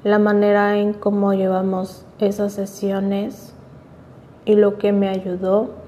La 0.03 0.19
manera 0.19 0.77
en 0.77 0.95
cómo 0.95 1.33
llevamos 1.33 2.05
esas 2.19 2.55
sesiones 2.55 3.55
y 4.45 4.57
lo 4.57 4.79
que 4.79 4.93
me 4.93 5.09
ayudó 5.09 5.84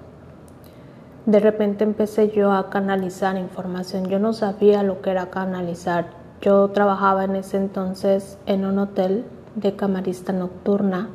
de 1.27 1.41
repente 1.41 1.83
empecé 1.83 2.31
yo 2.31 2.53
a 2.53 2.71
canalizar 2.71 3.37
información. 3.37 4.07
Yo 4.07 4.21
no 4.21 4.33
sabía 4.33 4.85
lo 4.85 5.03
que 5.03 5.11
era 5.11 5.29
canalizar. 5.29 6.07
Yo 6.41 6.69
trabajaba 6.69 7.25
en 7.25 7.35
ese 7.35 7.57
entonces 7.57 8.39
en 8.47 8.65
un 8.65 8.79
hotel 8.79 9.25
de 9.57 9.75
camarista 9.75 10.33
nocturna 10.33 11.09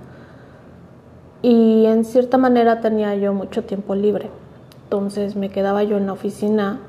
y 1.41 1.85
en 1.85 2.03
cierta 2.03 2.37
manera 2.37 2.81
tenía 2.81 3.15
yo 3.15 3.33
mucho 3.33 3.63
tiempo 3.63 3.95
libre. 3.95 4.29
Entonces 4.83 5.37
me 5.37 5.49
quedaba 5.49 5.83
yo 5.83 5.95
en 5.95 6.07
la 6.07 6.13
oficina 6.13 6.79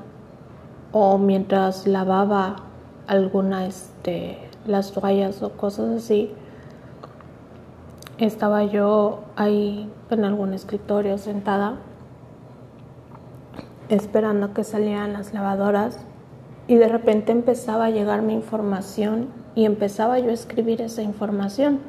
o 0.91 1.17
mientras 1.17 1.87
lavaba 1.87 2.57
alguna 3.07 3.65
este 3.65 4.37
las 4.67 4.91
toallas 4.91 5.41
o 5.43 5.51
cosas 5.51 5.97
así 5.97 6.31
estaba 8.17 8.63
yo 8.63 9.19
ahí 9.35 9.89
en 10.09 10.25
algún 10.25 10.53
escritorio 10.53 11.17
sentada 11.17 11.77
esperando 13.89 14.53
que 14.53 14.63
salieran 14.63 15.13
las 15.13 15.33
lavadoras 15.33 15.99
y 16.67 16.75
de 16.75 16.87
repente 16.87 17.31
empezaba 17.31 17.85
a 17.85 17.89
llegar 17.89 18.21
mi 18.21 18.33
información 18.33 19.27
y 19.55 19.65
empezaba 19.65 20.19
yo 20.19 20.29
a 20.29 20.33
escribir 20.33 20.81
esa 20.81 21.01
información. 21.01 21.79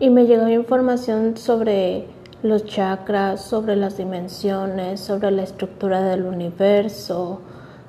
Y 0.00 0.10
me 0.10 0.26
llegó 0.26 0.48
información 0.48 1.36
sobre 1.36 2.06
los 2.42 2.64
chakras, 2.64 3.44
sobre 3.44 3.76
las 3.76 3.96
dimensiones, 3.96 5.00
sobre 5.00 5.30
la 5.30 5.42
estructura 5.42 6.02
del 6.02 6.24
universo, 6.24 7.40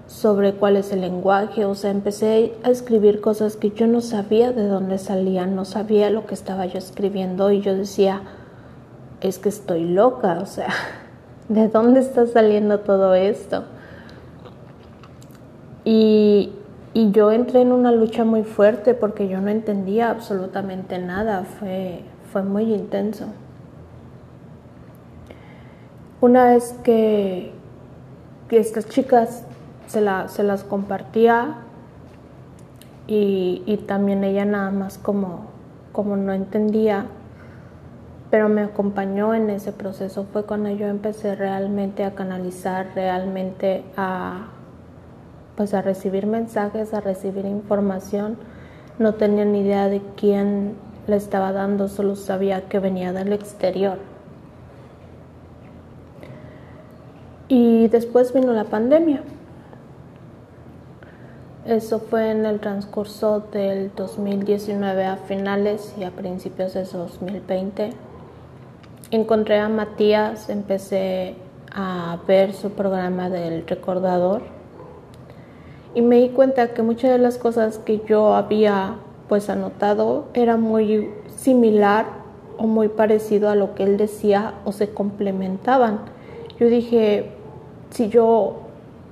sobre 0.07 0.53
cuál 0.53 0.75
es 0.75 0.91
el 0.91 1.01
lenguaje, 1.01 1.65
o 1.65 1.75
sea, 1.75 1.91
empecé 1.91 2.53
a 2.63 2.71
escribir 2.71 3.21
cosas 3.21 3.55
que 3.55 3.69
yo 3.69 3.85
no 3.85 4.01
sabía 4.01 4.51
de 4.51 4.67
dónde 4.67 4.97
salían, 4.97 5.55
no 5.55 5.65
sabía 5.65 6.09
lo 6.09 6.25
que 6.25 6.33
estaba 6.33 6.65
yo 6.65 6.79
escribiendo 6.79 7.51
y 7.51 7.61
yo 7.61 7.75
decía, 7.75 8.23
es 9.21 9.37
que 9.37 9.49
estoy 9.49 9.85
loca, 9.85 10.39
o 10.41 10.47
sea, 10.47 10.69
¿de 11.49 11.67
dónde 11.67 11.99
está 11.99 12.27
saliendo 12.27 12.79
todo 12.79 13.15
esto? 13.15 13.65
Y, 15.83 16.53
yo 16.93 17.31
entré 17.31 17.61
en 17.61 17.71
una 17.71 17.91
lucha 17.93 18.25
muy 18.25 18.43
fuerte 18.43 18.93
porque 18.93 19.29
yo 19.29 19.39
no 19.39 19.49
entendía 19.49 20.09
absolutamente 20.09 20.99
nada, 20.99 21.43
fue, 21.43 22.01
fue 22.31 22.43
muy 22.43 22.73
intenso. 22.73 23.27
Una 26.19 26.51
vez 26.51 26.75
que, 26.83 27.53
estas 28.49 28.89
chicas 28.89 29.45
se, 29.87 30.03
se 30.27 30.43
las 30.43 30.63
compartía 30.63 31.59
y, 33.07 33.63
y, 33.65 33.77
también 33.77 34.23
ella 34.23 34.43
nada 34.43 34.71
más 34.71 34.97
como, 34.97 35.45
como 35.93 36.17
no 36.17 36.33
entendía, 36.33 37.05
pero 38.29 38.47
me 38.47 38.61
acompañó 38.61 39.33
en 39.33 39.49
ese 39.49 39.71
proceso. 39.71 40.25
Fue 40.31 40.43
cuando 40.43 40.69
yo 40.69 40.87
empecé 40.87 41.35
realmente 41.35 42.03
a 42.03 42.13
canalizar, 42.13 42.87
realmente 42.93 43.83
a, 43.97 44.49
pues 45.55 45.73
a 45.73 45.81
recibir 45.81 46.27
mensajes, 46.27 46.93
a 46.93 47.01
recibir 47.01 47.45
información. 47.45 48.37
No 48.99 49.15
tenía 49.15 49.45
ni 49.45 49.61
idea 49.61 49.87
de 49.87 50.01
quién 50.15 50.75
le 51.07 51.15
estaba 51.15 51.51
dando, 51.51 51.87
solo 51.87 52.15
sabía 52.15 52.67
que 52.69 52.79
venía 52.79 53.13
del 53.13 53.33
exterior. 53.33 53.97
Y 57.47 57.87
después 57.87 58.31
vino 58.31 58.53
la 58.53 58.65
pandemia. 58.65 59.23
Eso 61.65 61.99
fue 61.99 62.29
en 62.29 62.45
el 62.45 62.59
transcurso 62.59 63.39
del 63.51 63.91
2019 63.95 65.05
a 65.05 65.17
finales 65.17 65.95
y 65.97 66.03
a 66.03 66.11
principios 66.11 66.75
de 66.75 66.83
2020 66.83 68.08
encontré 69.11 69.59
a 69.59 69.69
Matías, 69.69 70.49
empecé 70.49 71.35
a 71.71 72.19
ver 72.27 72.53
su 72.53 72.71
programa 72.71 73.29
del 73.29 73.65
recordador 73.67 74.41
y 75.95 76.01
me 76.01 76.17
di 76.17 76.29
cuenta 76.29 76.73
que 76.73 76.81
muchas 76.81 77.11
de 77.11 77.17
las 77.17 77.37
cosas 77.37 77.79
que 77.79 78.01
yo 78.07 78.35
había 78.35 78.95
pues 79.27 79.49
anotado 79.49 80.25
era 80.33 80.57
muy 80.57 81.09
similar 81.35 82.05
o 82.57 82.67
muy 82.67 82.89
parecido 82.89 83.49
a 83.49 83.55
lo 83.55 83.75
que 83.75 83.83
él 83.83 83.97
decía 83.97 84.55
o 84.65 84.71
se 84.71 84.89
complementaban. 84.89 85.99
Yo 86.59 86.67
dije, 86.67 87.31
si 87.89 88.09
yo 88.09 88.57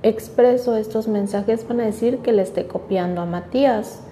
expreso 0.02 0.76
estos 0.76 1.08
mensajes 1.08 1.66
van 1.66 1.80
a 1.80 1.84
decir 1.84 2.18
que 2.18 2.32
le 2.32 2.42
esté 2.42 2.66
copiando 2.66 3.20
a 3.20 3.26
Matías, 3.26 4.02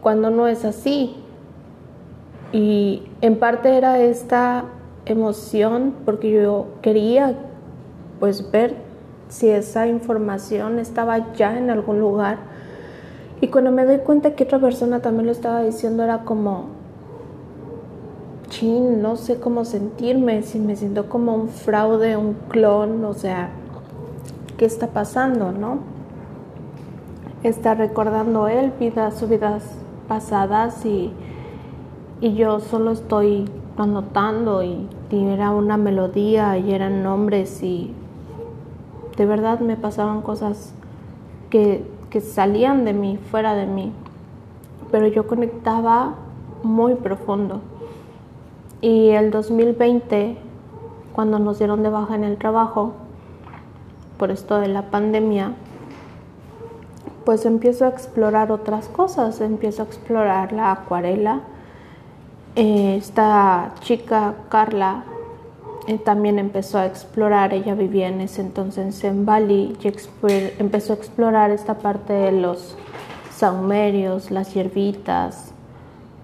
cuando 0.00 0.30
no 0.30 0.46
es 0.46 0.64
así. 0.64 1.16
Y 2.52 3.02
en 3.20 3.38
parte 3.38 3.76
era 3.76 3.98
esta 3.98 4.64
emoción 5.06 5.94
porque 6.04 6.30
yo 6.30 6.66
quería 6.82 7.34
pues 8.20 8.50
ver 8.50 8.74
si 9.28 9.48
esa 9.48 9.86
información 9.86 10.78
estaba 10.78 11.32
ya 11.34 11.56
en 11.56 11.70
algún 11.70 12.00
lugar 12.00 12.38
y 13.40 13.48
cuando 13.48 13.70
me 13.70 13.84
doy 13.84 13.98
cuenta 13.98 14.34
que 14.34 14.44
otra 14.44 14.58
persona 14.58 15.00
también 15.00 15.26
lo 15.26 15.32
estaba 15.32 15.62
diciendo 15.62 16.02
era 16.02 16.24
como 16.24 16.66
chin, 18.48 19.02
no 19.02 19.16
sé 19.16 19.38
cómo 19.38 19.64
sentirme, 19.64 20.42
si 20.42 20.58
me 20.58 20.76
siento 20.76 21.08
como 21.08 21.34
un 21.34 21.48
fraude, 21.48 22.16
un 22.16 22.34
clon, 22.48 23.04
o 23.04 23.12
sea, 23.12 23.50
¿qué 24.56 24.64
está 24.64 24.88
pasando, 24.88 25.52
no? 25.52 25.80
Está 27.42 27.74
recordando 27.74 28.48
él 28.48 28.72
vidas, 28.78 29.18
sus 29.18 29.28
vidas 29.28 29.64
pasadas 30.08 30.86
y, 30.86 31.12
y 32.20 32.34
yo 32.34 32.60
solo 32.60 32.92
estoy 32.92 33.50
anotando 33.76 34.62
y, 34.62 34.88
era 35.10 35.50
una 35.50 35.76
melodía 35.76 36.58
y 36.58 36.72
eran 36.72 37.02
nombres 37.02 37.62
y 37.62 37.92
de 39.16 39.26
verdad 39.26 39.60
me 39.60 39.76
pasaban 39.76 40.22
cosas 40.22 40.72
que, 41.50 41.84
que 42.10 42.20
salían 42.20 42.84
de 42.84 42.92
mí, 42.92 43.18
fuera 43.30 43.54
de 43.54 43.66
mí, 43.66 43.92
pero 44.90 45.06
yo 45.06 45.26
conectaba 45.26 46.14
muy 46.62 46.94
profundo. 46.94 47.60
Y 48.80 49.10
el 49.10 49.30
2020, 49.30 50.36
cuando 51.12 51.38
nos 51.38 51.58
dieron 51.58 51.82
de 51.82 51.88
baja 51.88 52.14
en 52.14 52.24
el 52.24 52.36
trabajo, 52.36 52.92
por 54.18 54.30
esto 54.30 54.60
de 54.60 54.68
la 54.68 54.82
pandemia, 54.90 55.52
pues 57.24 57.44
empiezo 57.44 57.84
a 57.84 57.88
explorar 57.88 58.52
otras 58.52 58.88
cosas, 58.88 59.40
empiezo 59.40 59.82
a 59.82 59.86
explorar 59.86 60.52
la 60.52 60.72
acuarela, 60.72 61.40
eh, 62.56 62.96
esta 62.96 63.74
chica, 63.80 64.34
Carla, 64.48 65.04
eh, 65.86 65.98
también 65.98 66.38
empezó 66.38 66.78
a 66.78 66.86
explorar, 66.86 67.54
ella 67.54 67.74
vivía 67.74 68.08
en 68.08 68.20
ese 68.20 68.40
entonces 68.40 69.04
en 69.04 69.24
Bali 69.24 69.76
y 69.80 69.92
empezó 70.58 70.94
a 70.94 70.96
explorar 70.96 71.52
esta 71.52 71.78
parte 71.78 72.12
de 72.12 72.32
los 72.32 72.76
saumerios, 73.30 74.30
las 74.30 74.52
hierbitas, 74.54 75.52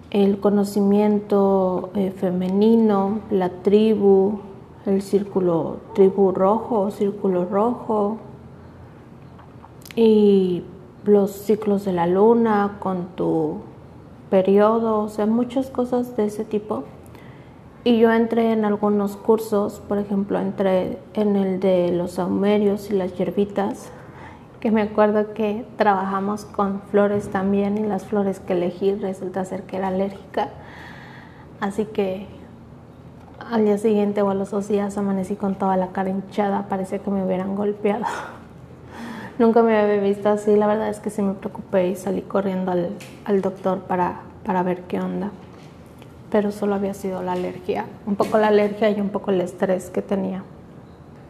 el 0.09 0.39
conocimiento 0.39 1.91
eh, 1.95 2.11
femenino, 2.11 3.19
la 3.31 3.49
tribu, 3.49 4.39
el 4.85 5.01
círculo 5.01 5.77
tribu 5.93 6.31
rojo, 6.31 6.91
círculo 6.91 7.45
rojo 7.45 8.17
y 9.95 10.63
los 11.05 11.31
ciclos 11.31 11.85
de 11.85 11.93
la 11.93 12.05
luna 12.05 12.77
con 12.79 13.07
tu 13.15 13.59
periodos, 14.33 15.13
o 15.13 15.15
sea, 15.15 15.27
muchas 15.27 15.69
cosas 15.69 16.17
de 16.17 16.25
ese 16.25 16.43
tipo. 16.43 16.85
Y 17.83 17.99
yo 17.99 18.11
entré 18.11 18.51
en 18.51 18.65
algunos 18.65 19.15
cursos, 19.15 19.79
por 19.87 19.99
ejemplo, 19.99 20.39
entré 20.39 20.97
en 21.13 21.35
el 21.35 21.59
de 21.59 21.91
los 21.91 22.13
saumerios 22.13 22.89
y 22.89 22.93
las 22.93 23.15
hierbitas, 23.15 23.91
que 24.59 24.71
me 24.71 24.81
acuerdo 24.81 25.35
que 25.35 25.67
trabajamos 25.77 26.45
con 26.45 26.81
flores 26.89 27.29
también 27.29 27.77
y 27.77 27.83
las 27.83 28.05
flores 28.05 28.39
que 28.39 28.53
elegí 28.53 28.95
resulta 28.95 29.45
ser 29.45 29.61
que 29.67 29.77
era 29.77 29.89
alérgica. 29.89 30.49
Así 31.59 31.85
que 31.85 32.25
al 33.51 33.65
día 33.65 33.77
siguiente 33.77 34.23
o 34.23 34.31
a 34.31 34.33
los 34.33 34.49
dos 34.49 34.67
días 34.67 34.97
amanecí 34.97 35.35
con 35.35 35.53
toda 35.53 35.77
la 35.77 35.89
cara 35.89 36.09
hinchada, 36.09 36.65
parecía 36.69 36.97
que 36.97 37.11
me 37.11 37.23
hubieran 37.23 37.55
golpeado. 37.55 38.05
nunca 39.39 39.61
me 39.61 39.77
había 39.77 40.01
visto 40.01 40.29
así. 40.29 40.55
La 40.55 40.67
verdad 40.67 40.89
es 40.89 40.99
que 40.99 41.09
sí 41.09 41.21
me 41.21 41.33
preocupé 41.33 41.89
y 41.89 41.95
salí 41.95 42.21
corriendo 42.21 42.71
al, 42.71 42.89
al 43.25 43.41
doctor 43.41 43.79
para, 43.81 44.21
para 44.45 44.63
ver 44.63 44.81
qué 44.83 44.99
onda. 44.99 45.31
Pero 46.31 46.51
solo 46.51 46.75
había 46.75 46.93
sido 46.93 47.21
la 47.21 47.33
alergia, 47.33 47.85
un 48.05 48.15
poco 48.15 48.37
la 48.37 48.47
alergia 48.47 48.89
y 48.89 48.99
un 48.99 49.09
poco 49.09 49.31
el 49.31 49.41
estrés 49.41 49.89
que 49.89 50.01
tenía 50.01 50.43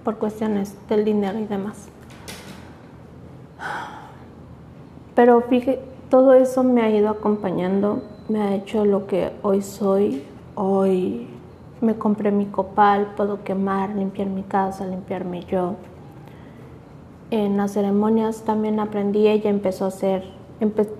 por 0.04 0.18
cuestiones 0.18 0.76
del 0.90 1.06
dinero 1.06 1.40
y 1.40 1.46
demás. 1.46 1.88
Pero 5.16 5.42
fíjate, 5.42 5.80
todo 6.10 6.34
eso 6.34 6.64
me 6.64 6.82
ha 6.82 6.90
ido 6.90 7.10
acompañando, 7.10 8.04
me 8.30 8.42
ha 8.42 8.56
hecho 8.56 8.86
lo 8.86 9.08
que 9.08 9.32
hoy 9.42 9.62
soy. 9.62 10.24
Hoy 10.56 11.28
me 11.82 11.96
compré 11.96 12.32
mi 12.32 12.46
copal, 12.46 13.14
puedo 13.18 13.44
quemar, 13.44 13.90
limpiar 13.92 14.28
mi 14.28 14.44
casa, 14.44 14.86
limpiarme 14.86 15.44
yo. 15.46 15.76
En 17.34 17.58
las 17.58 17.72
ceremonias 17.72 18.44
también 18.44 18.80
aprendí, 18.80 19.28
ella 19.28 19.50
empezó 19.50 19.86
a 19.86 19.88
hacer, 19.88 20.24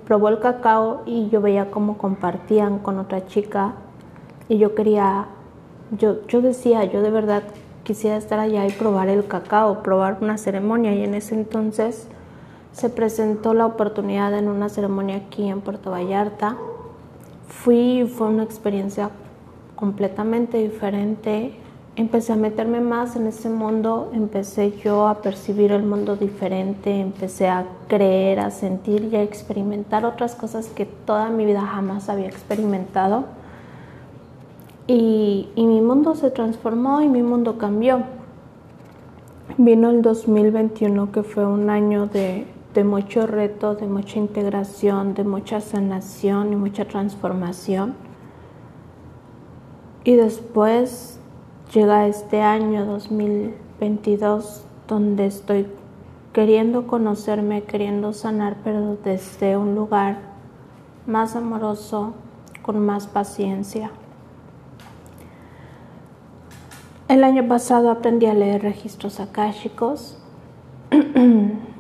probó 0.04 0.30
el 0.30 0.40
cacao 0.40 1.04
y 1.06 1.30
yo 1.30 1.42
veía 1.42 1.70
cómo 1.70 2.00
compartían 2.00 2.80
con 2.80 2.98
otra 2.98 3.28
chica 3.28 3.76
y 4.50 4.58
yo 4.58 4.74
quería, 4.74 5.28
yo, 5.92 6.26
yo 6.26 6.42
decía, 6.42 6.86
yo 6.86 7.04
de 7.04 7.12
verdad 7.12 7.44
quisiera 7.84 8.18
estar 8.18 8.40
allá 8.40 8.66
y 8.66 8.72
probar 8.72 9.10
el 9.10 9.28
cacao, 9.28 9.84
probar 9.84 10.18
una 10.22 10.40
ceremonia 10.40 10.96
y 10.96 11.04
en 11.04 11.14
ese 11.14 11.36
entonces 11.36 12.08
se 12.72 12.90
presentó 12.90 13.54
la 13.54 13.68
oportunidad 13.68 14.34
en 14.36 14.48
una 14.48 14.70
ceremonia 14.70 15.18
aquí 15.18 15.48
en 15.48 15.62
Puerto 15.62 15.92
Vallarta. 15.92 16.58
Fui 17.48 18.02
y 18.02 18.08
fue 18.08 18.30
una 18.30 18.42
experiencia 18.42 19.12
completamente 19.76 20.58
diferente. 20.58 21.60
Empecé 21.96 22.34
a 22.34 22.36
meterme 22.36 22.82
más 22.82 23.16
en 23.16 23.28
ese 23.28 23.50
mundo, 23.50 24.10
empecé 24.14 24.72
yo 24.84 25.08
a 25.08 25.22
percibir 25.22 25.72
el 25.72 25.84
mundo 25.84 26.16
diferente, 26.16 27.00
empecé 27.00 27.48
a 27.48 27.68
creer, 27.88 28.40
a 28.40 28.50
sentir 28.50 29.10
y 29.12 29.16
a 29.16 29.22
experimentar 29.22 30.04
otras 30.04 30.34
cosas 30.34 30.70
que 30.70 30.86
toda 30.88 31.30
mi 31.30 31.46
vida 31.46 31.62
jamás 31.62 32.10
había 32.10 32.26
experimentado. 32.26 33.26
Y, 34.88 35.50
y 35.54 35.68
mi 35.68 35.82
mundo 35.82 36.16
se 36.16 36.32
transformó 36.32 37.02
y 37.02 37.10
mi 37.10 37.22
mundo 37.22 37.60
cambió. 37.60 38.02
Vino 39.60 39.92
el 39.92 40.02
2021 40.02 41.12
que 41.12 41.22
fue 41.22 41.46
un 41.46 41.70
año 41.70 42.08
de, 42.08 42.48
de 42.74 42.84
mucho 42.84 43.28
reto, 43.28 43.76
de 43.76 43.86
mucha 43.86 44.18
integración, 44.18 45.14
de 45.14 45.26
mucha 45.26 45.62
sanación 45.62 46.54
y 46.54 46.56
mucha 46.56 46.86
transformación. 46.86 47.94
Y 50.04 50.16
después 50.16 51.20
llega 51.74 52.08
este 52.08 52.42
año 52.42 52.86
2022 52.86 54.64
donde 54.88 55.26
estoy 55.26 55.68
queriendo 56.32 56.88
conocerme, 56.88 57.64
queriendo 57.64 58.14
sanar, 58.14 58.58
pero 58.64 58.98
desde 59.04 59.58
un 59.58 59.76
lugar 59.76 60.20
más 61.06 61.36
amoroso, 61.36 62.14
con 62.62 62.80
más 62.80 63.08
paciencia. 63.08 63.92
El 67.08 67.24
año 67.24 67.48
pasado 67.48 67.92
aprendí 67.92 68.26
a 68.26 68.34
leer 68.34 68.62
registros 68.62 69.20
akáshicos 69.20 70.18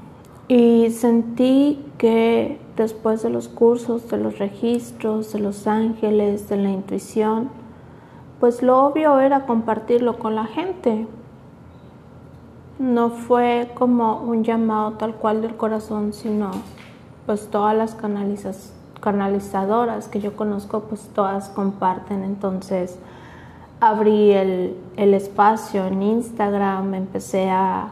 Y 0.48 0.92
sentí 0.92 1.84
que 1.98 2.60
después 2.76 3.24
de 3.24 3.30
los 3.30 3.48
cursos, 3.48 4.10
de 4.10 4.18
los 4.18 4.40
registros, 4.40 5.32
de 5.32 5.40
los 5.40 5.68
ángeles, 5.68 6.50
de 6.50 6.58
la 6.58 6.70
intuición, 6.70 7.50
pues 8.44 8.62
lo 8.62 8.86
obvio 8.86 9.22
era 9.22 9.46
compartirlo 9.46 10.20
con 10.20 10.36
la 10.36 10.44
gente. 10.44 11.08
No 12.78 13.10
fue 13.10 13.72
como 13.74 14.18
un 14.18 14.44
llamado 14.44 14.98
tal 14.98 15.16
cual 15.16 15.42
del 15.42 15.56
corazón, 15.56 16.12
sino 16.12 16.52
pues 17.26 17.48
todas 17.50 17.74
las 17.74 17.96
canalizadoras 19.00 20.10
que 20.10 20.20
yo 20.20 20.36
conozco, 20.36 20.82
pues 20.82 21.08
todas 21.16 21.48
comparten. 21.48 22.26
Entonces 22.26 23.00
abrí 23.80 24.34
el, 24.34 24.76
el 24.98 25.14
espacio 25.14 25.86
en 25.86 26.04
Instagram, 26.04 26.96
empecé 26.96 27.50
a 27.50 27.92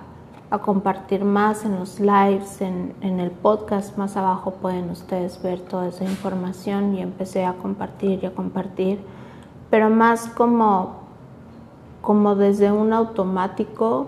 a 0.51 0.59
compartir 0.59 1.23
más 1.23 1.63
en 1.63 1.79
los 1.79 2.01
lives, 2.01 2.59
en, 2.59 2.93
el 3.01 3.31
podcast. 3.31 3.97
Más 3.97 4.17
abajo 4.17 4.51
pueden 4.51 4.89
ustedes 4.89 5.41
ver 5.41 5.61
toda 5.61 5.87
esa 5.87 6.03
información 6.03 6.93
y 6.93 7.01
empecé 7.01 7.45
a 7.45 7.53
compartir 7.53 8.19
y 8.21 8.25
a 8.25 8.31
compartir, 8.31 8.99
pero 9.71 9.89
más 9.89 10.27
como, 10.27 10.97
como 12.01 12.35
desde 12.35 12.71
un 12.71 12.93
automático. 12.93 14.07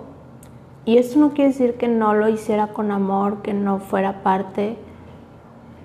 Y 0.86 0.98
eso 0.98 1.18
no 1.18 1.30
quiere 1.30 1.52
decir 1.52 1.76
que 1.76 1.88
no 1.88 2.14
lo 2.14 2.28
hiciera 2.28 2.68
con 2.68 2.92
amor, 2.92 3.42
que 3.42 3.54
no 3.54 3.80
fuera 3.80 4.22
parte, 4.22 4.78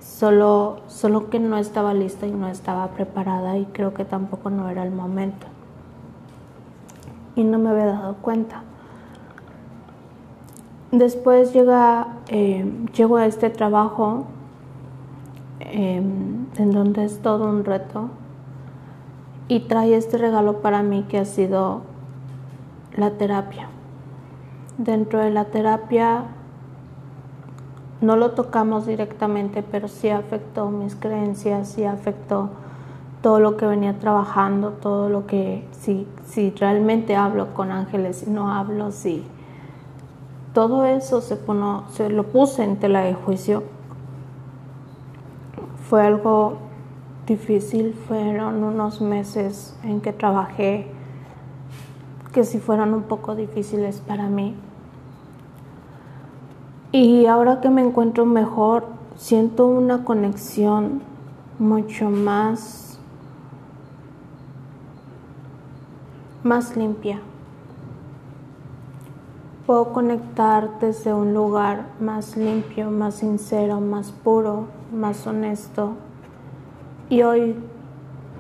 solo, 0.01 0.81
solo 0.88 1.31
que 1.31 1.38
no 1.38 1.57
estaba 1.57 1.95
lista 1.95 2.27
y 2.27 2.33
no 2.33 2.49
estaba 2.49 2.88
preparada 2.88 3.57
y 3.57 3.67
creo 3.67 3.95
que 3.95 4.05
tampoco 4.05 4.51
no 4.51 4.69
era 4.69 4.83
el 4.83 4.91
momento. 4.91 5.47
Y 7.37 7.45
no 7.45 7.61
me 7.61 7.71
había 7.71 7.87
dado 7.87 8.17
cuenta. 8.17 8.64
Después 10.91 11.53
llega, 11.53 12.09
eh, 12.29 12.69
llego 12.97 13.19
a 13.19 13.27
este 13.27 13.51
trabajo 13.51 14.25
em, 15.61 16.47
en 16.57 16.71
donde 16.73 17.05
es 17.05 17.21
todo 17.23 17.49
un 17.49 17.64
reto 17.64 18.09
y 19.49 19.61
trae 19.61 19.97
este 19.97 20.19
regalo 20.19 20.61
para 20.61 20.83
mí 20.83 21.05
que 21.09 21.19
ha 21.19 21.25
sido 21.25 21.83
la 22.97 23.11
terapia. 23.13 23.69
Dentro 24.77 25.21
de 25.21 25.31
la 25.31 25.47
terapia 25.47 26.25
no 28.01 28.17
lo 28.17 28.33
tocamos 28.33 28.87
directamente, 28.87 29.63
pero 29.63 29.89
sí 29.89 30.09
afectó 30.11 30.71
mis 30.71 30.95
creencias, 30.95 31.69
sí 31.69 31.85
afectó 31.85 32.51
todo 33.23 33.41
lo 33.41 33.57
que 33.57 33.67
venía 33.67 33.99
trabajando, 33.99 34.71
todo 34.71 35.09
lo 35.09 35.27
que, 35.27 35.67
si, 35.73 36.07
si 36.27 36.51
realmente 36.51 37.17
hablo 37.17 37.55
con 37.55 37.73
ángeles, 37.73 38.19
si 38.19 38.31
no 38.31 38.53
hablo, 38.53 38.93
sí 38.93 39.27
todo 40.59 40.87
eso 40.87 41.21
se, 41.21 41.39
se 41.93 42.11
lo 42.11 42.25
puse 42.25 42.65
en 42.65 42.79
tela 42.79 43.03
de 43.03 43.15
juicio. 43.15 43.63
Fue 45.89 46.05
algo 46.05 46.59
difícil, 47.29 47.95
fueron 48.09 48.64
unos 48.64 49.01
meses 49.01 49.77
en 49.85 50.01
que 50.01 50.12
trabajé 50.12 50.91
que 52.33 52.43
sí 52.45 52.59
fueron 52.59 52.95
un 52.95 53.05
poco 53.05 53.37
difíciles 53.37 54.01
para 54.01 54.29
mí. 54.29 54.57
Y 56.91 57.27
ahora 57.27 57.61
que 57.61 57.71
me 57.71 57.83
encuentro 57.83 58.25
mejor, 58.25 58.87
siento 59.17 59.67
una 59.67 60.05
conexión 60.05 61.03
mucho 61.59 62.11
más 62.11 62.99
más 66.43 66.77
limpia 66.77 67.21
puedo 69.69 69.93
conectar 69.93 70.79
desde 70.81 71.12
un 71.12 71.35
lugar 71.35 71.88
más 72.01 72.38
limpio, 72.38 72.91
más 72.91 73.17
sincero, 73.17 73.83
más 73.83 74.12
puro, 74.12 74.69
más 74.95 75.27
honesto. 75.27 75.91
Y 77.11 77.23
hoy 77.23 77.57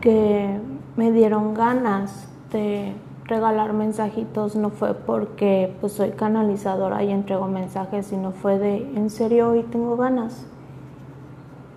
que 0.00 0.60
me 0.96 1.10
dieron 1.10 1.54
ganas 1.54 2.28
de 2.52 2.92
regalar 3.24 3.72
mensajitos 3.72 4.56
no 4.56 4.70
fue 4.70 4.94
porque 4.94 5.74
pues 5.80 5.92
soy 5.92 6.10
canalizadora 6.10 7.02
y 7.02 7.10
entrego 7.10 7.46
mensajes, 7.46 8.06
sino 8.06 8.32
fue 8.32 8.58
de 8.58 8.76
en 8.94 9.10
serio 9.10 9.50
hoy 9.50 9.62
tengo 9.62 9.96
ganas. 9.96 10.46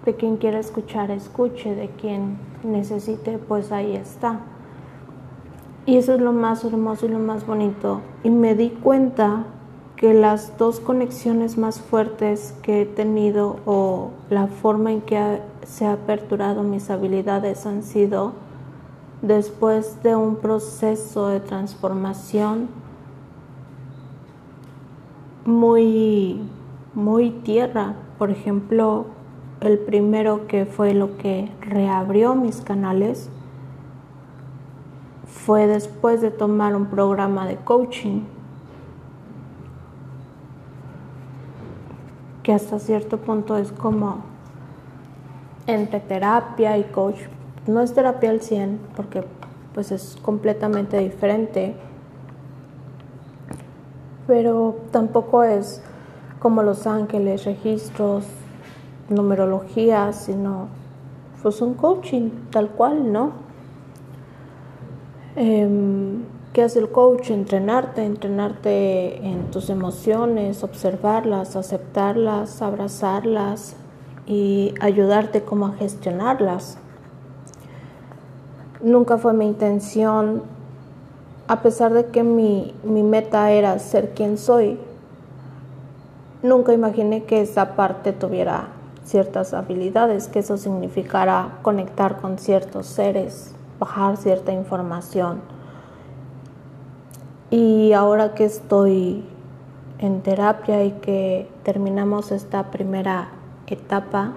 De 0.05 0.15
quien 0.15 0.37
quiera 0.37 0.59
escuchar, 0.59 1.11
escuche, 1.11 1.75
de 1.75 1.89
quien 1.89 2.37
necesite, 2.63 3.37
pues 3.37 3.71
ahí 3.71 3.95
está. 3.95 4.39
Y 5.85 5.97
eso 5.97 6.15
es 6.15 6.21
lo 6.21 6.33
más 6.33 6.63
hermoso 6.65 7.05
y 7.05 7.09
lo 7.09 7.19
más 7.19 7.45
bonito. 7.45 8.01
Y 8.23 8.29
me 8.31 8.55
di 8.55 8.69
cuenta 8.69 9.45
que 9.95 10.13
las 10.13 10.57
dos 10.57 10.79
conexiones 10.79 11.57
más 11.57 11.79
fuertes 11.79 12.57
que 12.63 12.81
he 12.81 12.85
tenido 12.85 13.57
o 13.65 14.09
la 14.29 14.47
forma 14.47 14.91
en 14.91 15.01
que 15.01 15.41
se 15.65 15.85
ha 15.85 15.93
aperturado 15.93 16.63
mis 16.63 16.89
habilidades 16.89 17.65
han 17.65 17.83
sido 17.83 18.33
después 19.21 20.01
de 20.03 20.15
un 20.15 20.37
proceso 20.37 21.27
de 21.27 21.39
transformación 21.39 22.69
muy 25.45 26.41
muy 26.93 27.31
tierra. 27.31 27.95
Por 28.17 28.31
ejemplo, 28.31 29.05
el 29.61 29.79
primero 29.79 30.47
que 30.47 30.65
fue 30.65 30.93
lo 30.93 31.17
que 31.17 31.51
reabrió 31.61 32.35
mis 32.35 32.61
canales 32.61 33.29
fue 35.25 35.67
después 35.67 36.21
de 36.21 36.31
tomar 36.31 36.75
un 36.75 36.87
programa 36.87 37.47
de 37.47 37.55
coaching 37.57 38.23
que 42.43 42.53
hasta 42.53 42.79
cierto 42.79 43.17
punto 43.17 43.55
es 43.57 43.71
como 43.71 44.30
entre 45.73 45.99
terapia 45.99 46.77
y 46.77 46.83
coach. 46.83 47.17
No 47.67 47.81
es 47.81 47.93
terapia 47.93 48.29
al 48.29 48.41
100 48.41 48.79
porque 48.95 49.23
pues 49.73 49.91
es 49.91 50.17
completamente 50.21 50.97
diferente, 50.97 51.75
pero 54.27 54.75
tampoco 54.91 55.43
es 55.43 55.81
como 56.39 56.63
los 56.63 56.87
ángeles, 56.87 57.45
registros, 57.45 58.25
numerología, 59.09 60.11
sino 60.13 60.67
pues 61.41 61.61
un 61.61 61.73
coaching 61.75 62.29
tal 62.49 62.69
cual, 62.69 63.11
¿no? 63.11 63.31
Eh, 65.35 66.17
¿Qué 66.53 66.63
hace 66.63 66.79
el 66.79 66.91
coach? 66.91 67.29
Entrenarte, 67.29 68.03
entrenarte 68.03 69.25
en 69.25 69.51
tus 69.51 69.69
emociones, 69.69 70.65
observarlas, 70.65 71.55
aceptarlas, 71.55 72.61
abrazarlas 72.61 73.77
y 74.31 74.73
ayudarte 74.79 75.41
como 75.41 75.65
a 75.65 75.73
gestionarlas. 75.73 76.77
Nunca 78.81 79.17
fue 79.17 79.33
mi 79.33 79.45
intención, 79.45 80.43
a 81.49 81.61
pesar 81.61 81.91
de 81.91 82.05
que 82.05 82.23
mi, 82.23 82.73
mi 82.85 83.03
meta 83.03 83.51
era 83.51 83.77
ser 83.77 84.13
quien 84.13 84.37
soy, 84.37 84.79
nunca 86.41 86.71
imaginé 86.71 87.25
que 87.25 87.41
esa 87.41 87.75
parte 87.75 88.13
tuviera 88.13 88.69
ciertas 89.03 89.53
habilidades, 89.53 90.29
que 90.29 90.39
eso 90.39 90.55
significara 90.55 91.57
conectar 91.61 92.21
con 92.21 92.37
ciertos 92.37 92.85
seres, 92.85 93.53
bajar 93.81 94.15
cierta 94.15 94.53
información. 94.53 95.41
Y 97.49 97.91
ahora 97.91 98.33
que 98.33 98.45
estoy 98.45 99.25
en 99.99 100.21
terapia 100.21 100.85
y 100.85 100.91
que 100.91 101.49
terminamos 101.63 102.31
esta 102.31 102.71
primera 102.71 103.27
etapa, 103.73 104.33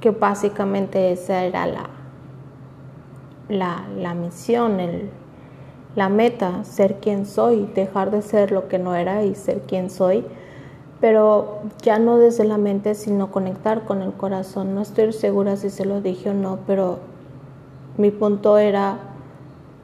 que 0.00 0.10
básicamente 0.10 1.12
esa 1.12 1.44
era 1.44 1.66
la, 1.66 1.90
la, 3.48 3.84
la 3.96 4.14
misión, 4.14 4.80
el, 4.80 5.10
la 5.96 6.08
meta, 6.08 6.64
ser 6.64 6.96
quien 6.96 7.26
soy, 7.26 7.66
dejar 7.74 8.10
de 8.10 8.22
ser 8.22 8.52
lo 8.52 8.68
que 8.68 8.78
no 8.78 8.94
era 8.94 9.24
y 9.24 9.34
ser 9.34 9.62
quien 9.62 9.90
soy, 9.90 10.24
pero 11.00 11.60
ya 11.82 11.98
no 11.98 12.18
desde 12.18 12.44
la 12.44 12.58
mente, 12.58 12.94
sino 12.94 13.30
conectar 13.30 13.84
con 13.84 14.02
el 14.02 14.12
corazón. 14.12 14.74
No 14.74 14.82
estoy 14.82 15.12
segura 15.12 15.56
si 15.56 15.70
se 15.70 15.84
lo 15.84 16.00
dije 16.00 16.30
o 16.30 16.34
no, 16.34 16.58
pero 16.66 16.98
mi 17.96 18.10
punto 18.10 18.58
era, 18.58 18.98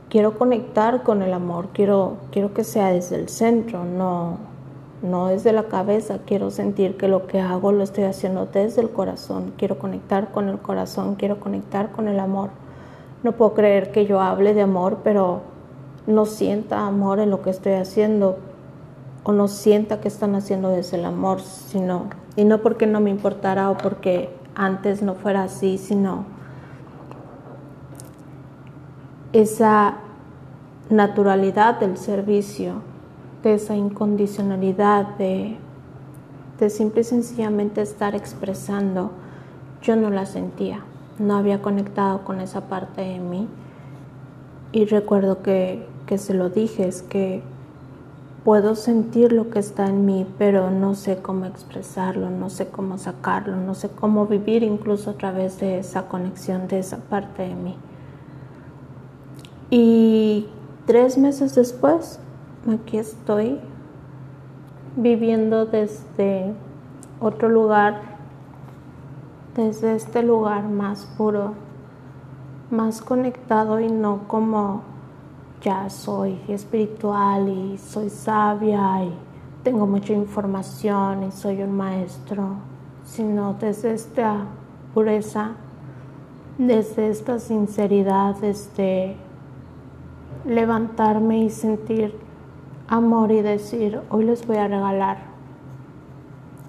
quiero 0.08 0.38
conectar 0.38 1.02
con 1.02 1.22
el 1.22 1.32
amor, 1.32 1.68
quiero, 1.72 2.18
quiero 2.30 2.54
que 2.54 2.64
sea 2.64 2.92
desde 2.92 3.16
el 3.16 3.28
centro, 3.28 3.84
no, 3.84 4.38
no 5.02 5.28
desde 5.28 5.52
la 5.52 5.64
cabeza, 5.64 6.18
quiero 6.24 6.50
sentir 6.50 6.96
que 6.96 7.08
lo 7.08 7.26
que 7.26 7.40
hago 7.40 7.72
lo 7.72 7.82
estoy 7.82 8.04
haciendo 8.04 8.46
desde 8.46 8.80
el 8.80 8.90
corazón, 8.90 9.52
quiero 9.56 9.78
conectar 9.78 10.32
con 10.32 10.48
el 10.48 10.58
corazón, 10.58 11.16
quiero 11.16 11.38
conectar 11.38 11.92
con 11.92 12.08
el 12.08 12.18
amor. 12.18 12.50
No 13.22 13.32
puedo 13.32 13.54
creer 13.54 13.92
que 13.92 14.06
yo 14.06 14.20
hable 14.20 14.54
de 14.54 14.62
amor, 14.62 14.98
pero 15.04 15.42
no 16.06 16.26
sienta 16.26 16.86
amor 16.86 17.18
en 17.18 17.30
lo 17.30 17.42
que 17.42 17.50
estoy 17.50 17.74
haciendo 17.74 18.38
o 19.24 19.32
no 19.32 19.48
sienta 19.48 20.00
que 20.00 20.08
están 20.08 20.34
haciendo 20.34 20.70
desde 20.70 20.96
el 20.96 21.04
amor, 21.04 21.40
sino, 21.40 22.04
y 22.36 22.44
no 22.44 22.58
porque 22.58 22.86
no 22.86 23.00
me 23.00 23.10
importara 23.10 23.70
o 23.70 23.76
porque 23.76 24.30
antes 24.54 25.02
no 25.02 25.14
fuera 25.14 25.42
así, 25.42 25.78
sino 25.78 26.24
esa 29.32 29.96
naturalidad 30.88 31.80
del 31.80 31.96
servicio, 31.96 32.74
de 33.42 33.54
esa 33.54 33.76
incondicionalidad, 33.76 35.16
de, 35.16 35.56
de 36.58 36.70
simple 36.70 37.02
y 37.02 37.04
sencillamente 37.04 37.82
estar 37.82 38.14
expresando, 38.14 39.10
yo 39.82 39.96
no 39.96 40.10
la 40.10 40.26
sentía, 40.26 40.80
no 41.18 41.36
había 41.36 41.62
conectado 41.62 42.24
con 42.24 42.40
esa 42.40 42.62
parte 42.68 43.02
de 43.02 43.18
mí. 43.18 43.48
Y 44.72 44.84
recuerdo 44.86 45.42
que, 45.42 45.86
que 46.06 46.18
se 46.18 46.34
lo 46.34 46.50
dije, 46.50 46.88
es 46.88 47.02
que 47.02 47.42
puedo 48.46 48.76
sentir 48.76 49.32
lo 49.32 49.50
que 49.50 49.58
está 49.58 49.88
en 49.88 50.06
mí, 50.06 50.24
pero 50.38 50.70
no 50.70 50.94
sé 50.94 51.16
cómo 51.16 51.46
expresarlo, 51.46 52.30
no 52.30 52.48
sé 52.48 52.68
cómo 52.68 52.96
sacarlo, 52.96 53.56
no 53.56 53.74
sé 53.74 53.88
cómo 53.88 54.26
vivir 54.26 54.62
incluso 54.62 55.10
a 55.10 55.14
través 55.14 55.58
de 55.58 55.80
esa 55.80 56.06
conexión, 56.06 56.68
de 56.68 56.78
esa 56.78 56.98
parte 56.98 57.42
de 57.42 57.54
mí. 57.56 57.76
Y 59.68 60.46
tres 60.86 61.18
meses 61.18 61.56
después, 61.56 62.20
aquí 62.72 62.98
estoy 62.98 63.60
viviendo 64.96 65.66
desde 65.66 66.52
otro 67.20 67.48
lugar, 67.48 68.00
desde 69.54 69.94
este 69.94 70.22
lugar 70.22 70.68
más 70.68 71.04
puro, 71.16 71.54
más 72.70 73.02
conectado 73.02 73.78
y 73.78 73.88
no 73.88 74.26
como 74.26 74.82
ya 75.62 75.88
soy 75.90 76.40
espiritual 76.48 77.48
y 77.48 77.78
soy 77.78 78.10
sabia 78.10 79.04
y 79.04 79.12
tengo 79.62 79.86
mucha 79.86 80.12
información 80.12 81.24
y 81.24 81.32
soy 81.32 81.62
un 81.62 81.76
maestro, 81.76 82.56
sino 83.04 83.54
desde 83.54 83.94
esta 83.94 84.44
pureza, 84.92 85.52
desde 86.58 87.08
esta 87.08 87.38
sinceridad, 87.38 88.36
desde 88.36 89.16
levantarme 90.44 91.44
y 91.44 91.50
sentir 91.50 92.25
amor 92.88 93.32
y 93.32 93.42
decir, 93.42 94.00
hoy 94.10 94.24
les 94.24 94.46
voy 94.46 94.58
a 94.58 94.68
regalar 94.68 95.18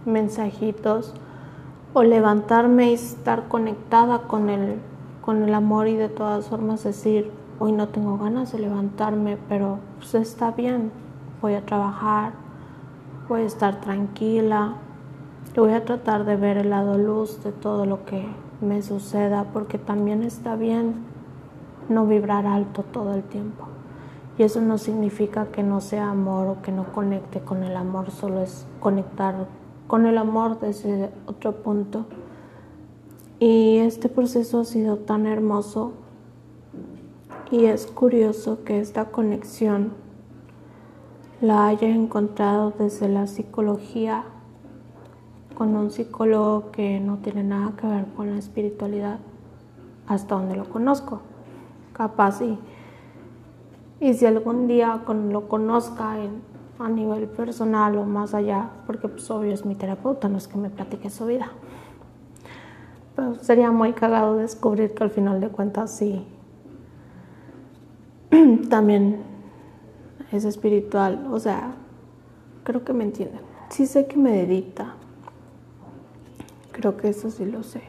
mensajitos 0.06 1.14
o 1.94 2.04
levantarme 2.04 2.92
y 2.92 2.94
estar 2.94 3.48
conectada 3.48 4.24
con 4.24 4.50
el, 4.50 4.80
con 5.22 5.44
el 5.44 5.54
amor 5.54 5.88
y 5.88 5.96
de 5.96 6.10
todas 6.10 6.48
formas 6.48 6.84
decir, 6.84 7.32
hoy 7.60 7.72
no 7.72 7.90
tengo 7.90 8.18
ganas 8.18 8.52
de 8.52 8.60
levantarme, 8.60 9.38
pero 9.50 9.80
pues 9.98 10.16
está 10.16 10.52
bien, 10.52 10.92
voy 11.42 11.54
a 11.54 11.66
trabajar, 11.66 12.34
voy 13.28 13.42
a 13.42 13.46
estar 13.46 13.82
tranquila, 13.82 14.74
voy 15.56 15.74
a 15.74 15.86
tratar 15.86 16.26
de 16.26 16.36
ver 16.36 16.58
el 16.58 16.70
lado 16.70 16.98
luz 16.98 17.44
de 17.44 17.52
todo 17.52 17.86
lo 17.86 18.06
que 18.06 18.28
me 18.62 18.82
suceda, 18.82 19.46
porque 19.54 19.78
también 19.78 20.24
está 20.24 20.56
bien 20.56 20.96
no 21.90 22.06
vibrar 22.06 22.46
alto 22.46 22.84
todo 22.84 23.14
el 23.14 23.24
tiempo. 23.24 23.68
Y 24.38 24.44
eso 24.44 24.62
no 24.62 24.78
significa 24.78 25.48
que 25.48 25.64
no 25.64 25.82
sea 25.82 26.10
amor 26.10 26.48
o 26.48 26.62
que 26.62 26.72
no 26.72 26.92
conecte 26.94 27.40
con 27.40 27.64
el 27.64 27.76
amor, 27.76 28.12
solo 28.12 28.42
es 28.42 28.68
conectar 28.80 29.48
con 29.88 30.06
el 30.06 30.18
amor 30.18 30.60
desde 30.60 31.10
otro 31.26 31.64
punto. 31.64 32.06
Y 33.40 33.78
este 33.78 34.10
proceso 34.10 34.60
ha 34.60 34.66
sido 34.66 34.98
tan 34.98 35.26
hermoso 35.26 35.94
y 37.52 37.66
es 37.66 37.88
curioso 37.88 38.64
que 38.64 38.80
esta 38.80 39.06
conexión 39.06 39.94
la 41.40 41.68
haya 41.68 41.88
encontrado 41.88 42.74
desde 42.78 43.08
la 43.08 43.28
psicología 43.28 44.24
con 45.56 45.76
un 45.76 45.92
psicólogo 45.92 46.72
que 46.72 47.00
no 47.00 47.18
tiene 47.18 47.44
nada 47.44 47.74
que 47.78 47.88
ver 47.88 48.06
con 48.16 48.32
la 48.32 48.38
espiritualidad 48.38 49.20
hasta 50.08 50.36
donde 50.36 50.56
lo 50.56 50.66
conozco. 50.70 51.22
Capaz 51.94 52.42
y, 52.42 52.60
y 54.00 54.14
si 54.14 54.26
algún 54.26 54.68
día 54.68 55.02
lo 55.08 55.48
conozca 55.48 56.16
a 56.80 56.90
nivel 56.90 57.28
personal 57.28 57.98
o 57.98 58.06
más 58.06 58.34
allá, 58.34 58.70
porque 58.86 59.08
pues 59.08 59.30
obvio 59.32 59.54
es 59.54 59.66
mi 59.66 59.76
terapeuta, 59.76 60.30
no 60.30 60.38
es 60.38 60.48
que 60.48 60.58
me 60.58 60.70
platique 60.70 61.10
su 61.10 61.26
vida. 61.26 61.50
Pero 63.16 63.36
sería 63.36 63.72
muy 63.72 63.94
cagado 63.94 64.36
descubrir 64.36 64.94
que 64.94 65.04
al 65.04 65.10
final 65.10 65.42
de 65.42 65.50
cuentas 65.50 65.92
sí 65.92 66.28
también 68.70 69.24
es 70.32 70.46
espiritual, 70.46 71.28
o 71.32 71.40
sea, 71.40 71.74
creo 72.64 72.84
que 72.84 72.94
me 72.94 73.06
entienden. 73.06 73.42
Sí 73.70 73.86
sé 73.86 74.06
que 74.06 74.18
medita, 74.18 74.96
creo 76.72 76.96
que 76.96 77.10
eso 77.10 77.32
sí 77.32 77.46
lo 77.46 77.64
sé, 77.64 77.82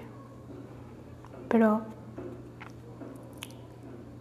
pero 1.49 1.83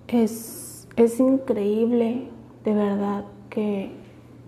es, 0.08 0.67
es 0.98 1.20
increíble 1.20 2.28
de 2.66 2.74
verdad 2.74 3.24
que 3.52 3.96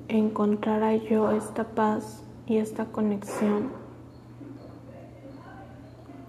encontrara 0.07 0.95
yo 0.95 1.31
esta 1.31 1.63
paz 1.63 2.23
y 2.47 2.57
esta 2.57 2.85
conexión 2.85 3.69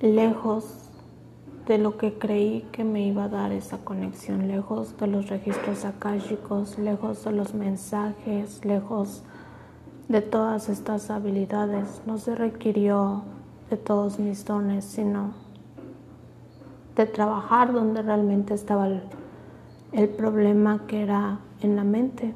lejos 0.01 0.91
de 1.67 1.79
lo 1.79 1.97
que 1.97 2.19
creí 2.19 2.67
que 2.71 2.85
me 2.85 3.07
iba 3.07 3.25
a 3.25 3.29
dar 3.29 3.53
esa 3.53 3.79
conexión, 3.79 4.47
lejos 4.47 4.95
de 4.99 5.07
los 5.07 5.31
registros 5.31 5.87
akáshicos, 5.87 6.79
lejos 6.79 7.25
de 7.25 7.33
los 7.33 7.55
mensajes, 7.55 8.63
lejos 8.65 9.23
de 10.09 10.21
todas 10.21 10.69
estas 10.69 11.11
habilidades. 11.11 12.03
No 12.07 12.19
se 12.19 12.35
requirió 12.35 13.23
de 13.71 13.77
todos 13.79 14.19
mis 14.19 14.45
dones, 14.45 14.85
sino 14.85 15.33
de 16.97 17.07
trabajar 17.07 17.73
donde 17.73 18.03
realmente 18.03 18.53
estaba 18.55 18.89
el, 18.89 19.01
el 19.93 20.09
problema 20.09 20.87
que 20.87 21.03
era 21.03 21.41
en 21.63 21.77
la 21.77 21.85
mente 21.85 22.33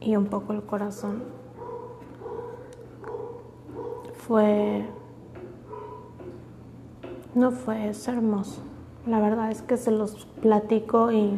y 0.00 0.16
un 0.16 0.26
poco 0.26 0.52
el 0.52 0.62
corazón. 0.62 1.22
Fue 4.14 4.84
no 7.34 7.50
fue, 7.50 7.88
es 7.88 8.06
hermoso. 8.06 8.60
La 9.06 9.18
verdad 9.18 9.50
es 9.50 9.60
que 9.60 9.76
se 9.76 9.90
los 9.90 10.26
platico 10.40 11.10
y 11.10 11.36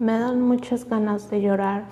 me 0.00 0.18
dan 0.18 0.42
muchas 0.42 0.88
ganas 0.88 1.30
de 1.30 1.40
llorar, 1.42 1.84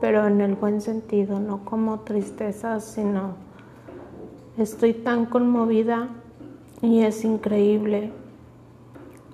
pero 0.00 0.26
en 0.26 0.40
el 0.40 0.54
buen 0.54 0.80
sentido, 0.80 1.40
no 1.40 1.64
como 1.64 2.00
tristeza, 2.00 2.78
sino 2.78 3.34
estoy 4.56 4.94
tan 4.94 5.26
conmovida 5.26 6.10
y 6.80 7.00
es 7.00 7.24
increíble 7.24 8.12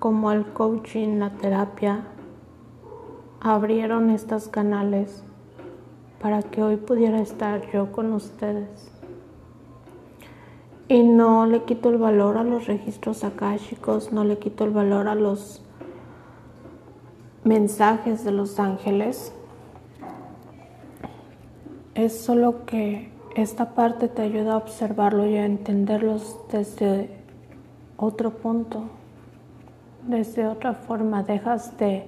como 0.01 0.31
el 0.31 0.45
coaching, 0.47 1.19
la 1.19 1.29
terapia, 1.29 2.05
abrieron 3.39 4.09
estos 4.09 4.47
canales 4.47 5.23
para 6.19 6.41
que 6.41 6.63
hoy 6.63 6.77
pudiera 6.77 7.21
estar 7.21 7.69
yo 7.71 7.91
con 7.91 8.11
ustedes. 8.11 8.91
Y 10.87 11.03
no 11.03 11.45
le 11.45 11.65
quito 11.65 11.89
el 11.89 11.99
valor 11.99 12.39
a 12.39 12.43
los 12.43 12.65
registros 12.65 13.23
akáshicos, 13.23 14.11
no 14.11 14.23
le 14.23 14.39
quito 14.39 14.63
el 14.63 14.71
valor 14.71 15.07
a 15.07 15.13
los 15.13 15.61
mensajes 17.43 18.25
de 18.25 18.31
los 18.31 18.59
ángeles. 18.59 19.31
Es 21.93 22.19
solo 22.19 22.65
que 22.65 23.11
esta 23.35 23.75
parte 23.75 24.07
te 24.07 24.23
ayuda 24.23 24.53
a 24.53 24.57
observarlo 24.57 25.27
y 25.27 25.37
a 25.37 25.45
entenderlos 25.45 26.39
desde 26.51 27.11
otro 27.97 28.31
punto, 28.31 28.85
desde 30.07 30.47
otra 30.47 30.73
forma. 30.73 31.23
Dejas 31.23 31.77
de 31.77 32.05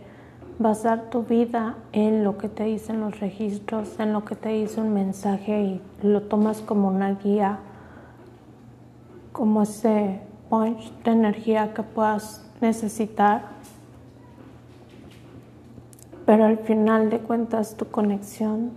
basar 0.59 1.09
tu 1.09 1.23
vida 1.23 1.75
en 1.91 2.23
lo 2.23 2.37
que 2.37 2.49
te 2.49 2.65
dicen 2.65 2.99
los 2.99 3.19
registros, 3.19 3.99
en 3.99 4.13
lo 4.13 4.23
que 4.25 4.35
te 4.35 4.49
dice 4.49 4.81
un 4.81 4.93
mensaje 4.93 5.61
y 5.61 5.81
lo 6.01 6.21
tomas 6.23 6.61
como 6.61 6.87
una 6.87 7.15
guía, 7.15 7.59
como 9.31 9.63
ese 9.63 10.21
punch 10.49 10.91
de 11.03 11.11
energía 11.11 11.73
que 11.73 11.83
puedas 11.83 12.45
necesitar. 12.61 13.53
Pero 16.25 16.45
al 16.45 16.59
final 16.59 17.09
de 17.09 17.19
cuentas 17.19 17.75
tu 17.75 17.85
conexión 17.87 18.71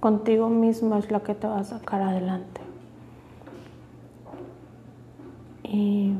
contigo 0.00 0.48
mismo 0.48 0.96
es 0.96 1.10
la 1.10 1.20
que 1.20 1.34
te 1.34 1.46
va 1.46 1.60
a 1.60 1.64
sacar 1.64 2.02
adelante. 2.02 2.60
Y 5.62 6.12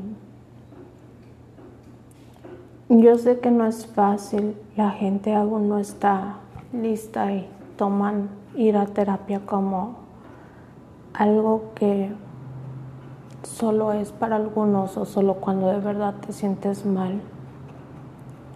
yo 2.99 3.17
sé 3.17 3.39
que 3.39 3.51
no 3.51 3.65
es 3.65 3.85
fácil, 3.87 4.57
la 4.75 4.89
gente 4.91 5.33
aún 5.33 5.69
no 5.69 5.77
está 5.77 6.35
lista 6.73 7.31
y 7.31 7.47
toman 7.77 8.29
ir 8.53 8.75
a 8.75 8.85
terapia 8.85 9.39
como 9.45 9.95
algo 11.13 11.71
que 11.73 12.11
solo 13.43 13.93
es 13.93 14.11
para 14.11 14.35
algunos 14.35 14.97
o 14.97 15.05
solo 15.05 15.35
cuando 15.35 15.67
de 15.67 15.79
verdad 15.79 16.15
te 16.25 16.33
sientes 16.33 16.85
mal. 16.85 17.21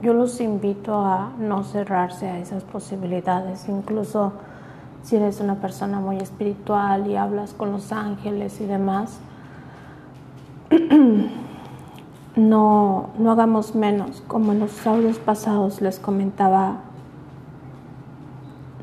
Yo 0.01 0.13
los 0.13 0.41
invito 0.41 0.99
a 0.99 1.31
no 1.39 1.63
cerrarse 1.63 2.27
a 2.27 2.37
esas 2.37 2.63
posibilidades, 2.63 3.69
incluso 3.69 4.33
si 5.01 5.15
eres 5.15 5.39
una 5.39 5.55
persona 5.55 6.01
muy 6.01 6.17
espiritual 6.17 7.07
y 7.07 7.15
hablas 7.15 7.53
con 7.53 7.71
los 7.71 7.93
ángeles 7.93 8.59
y 8.59 8.65
demás 8.65 9.17
no, 12.35 13.09
no 13.17 13.31
hagamos 13.31 13.75
menos. 13.75 14.21
Como 14.27 14.51
en 14.51 14.59
los 14.59 14.85
audios 14.85 15.17
pasados 15.19 15.81
les 15.81 15.99
comentaba, 15.99 16.81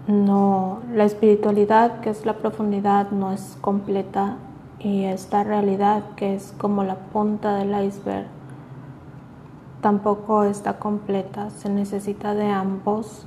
no, 0.06 0.80
la 0.92 1.04
espiritualidad, 1.04 2.00
que 2.00 2.10
es 2.10 2.26
la 2.26 2.34
profundidad, 2.34 3.10
no 3.10 3.32
es 3.32 3.56
completa 3.60 4.36
y 4.78 5.04
esta 5.04 5.44
realidad, 5.44 6.02
que 6.16 6.34
es 6.34 6.54
como 6.58 6.82
la 6.82 6.96
punta 6.96 7.54
del 7.56 7.86
iceberg, 7.86 8.26
tampoco 9.80 10.44
está 10.44 10.78
completa. 10.78 11.50
Se 11.50 11.68
necesita 11.68 12.34
de 12.34 12.46
ambos 12.46 13.26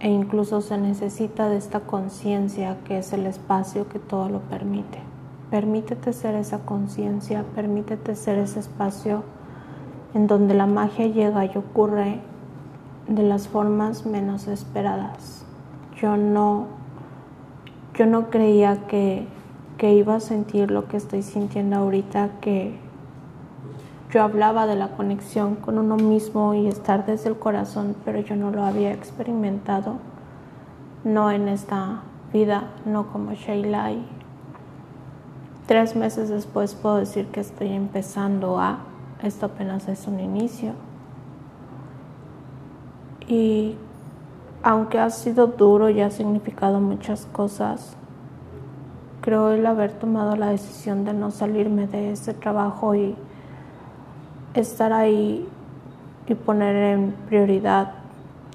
e 0.00 0.10
incluso 0.10 0.60
se 0.60 0.78
necesita 0.78 1.48
de 1.48 1.56
esta 1.56 1.80
conciencia 1.80 2.78
que 2.84 2.98
es 2.98 3.12
el 3.12 3.26
espacio 3.26 3.88
que 3.88 4.00
todo 4.00 4.28
lo 4.28 4.40
permite. 4.40 4.98
Permítete 5.50 6.12
ser 6.12 6.34
esa 6.34 6.60
conciencia, 6.60 7.44
permítete 7.54 8.16
ser 8.16 8.38
ese 8.38 8.58
espacio 8.58 9.22
en 10.14 10.26
donde 10.26 10.54
la 10.54 10.66
magia 10.66 11.06
llega 11.06 11.44
y 11.44 11.56
ocurre 11.56 12.20
de 13.08 13.22
las 13.22 13.48
formas 13.48 14.06
menos 14.06 14.46
esperadas. 14.48 15.44
Yo 15.96 16.16
no, 16.16 16.66
yo 17.94 18.06
no 18.06 18.30
creía 18.30 18.86
que, 18.86 19.26
que 19.78 19.94
iba 19.94 20.16
a 20.16 20.20
sentir 20.20 20.70
lo 20.70 20.88
que 20.88 20.96
estoy 20.96 21.22
sintiendo 21.22 21.76
ahorita, 21.76 22.30
que 22.40 22.78
yo 24.12 24.22
hablaba 24.22 24.66
de 24.66 24.76
la 24.76 24.88
conexión 24.88 25.54
con 25.56 25.78
uno 25.78 25.96
mismo 25.96 26.52
y 26.54 26.66
estar 26.66 27.06
desde 27.06 27.30
el 27.30 27.38
corazón, 27.38 27.96
pero 28.04 28.20
yo 28.20 28.36
no 28.36 28.50
lo 28.50 28.62
había 28.62 28.92
experimentado, 28.92 29.94
no 31.02 31.30
en 31.30 31.48
esta 31.48 32.02
vida, 32.32 32.64
no 32.84 33.10
como 33.10 33.32
Sheila 33.32 33.90
Tres 35.66 35.96
meses 35.96 36.28
después 36.28 36.74
puedo 36.74 36.96
decir 36.96 37.26
que 37.28 37.40
estoy 37.40 37.68
empezando 37.68 38.58
a, 38.58 38.80
esto 39.22 39.46
apenas 39.46 39.88
es 39.88 40.06
un 40.06 40.20
inicio. 40.20 40.72
Y 43.28 43.76
aunque 44.62 44.98
ha 44.98 45.10
sido 45.10 45.46
duro 45.46 45.88
y 45.90 46.00
ha 46.00 46.10
significado 46.10 46.80
muchas 46.80 47.26
cosas, 47.26 47.96
creo 49.20 49.50
el 49.50 49.64
haber 49.66 49.92
tomado 49.92 50.36
la 50.36 50.48
decisión 50.48 51.04
de 51.04 51.14
no 51.14 51.30
salirme 51.30 51.86
de 51.86 52.12
ese 52.12 52.34
trabajo 52.34 52.94
y 52.94 53.14
estar 54.54 54.92
ahí 54.92 55.48
y 56.26 56.34
poner 56.34 56.76
en 56.76 57.12
prioridad 57.28 57.94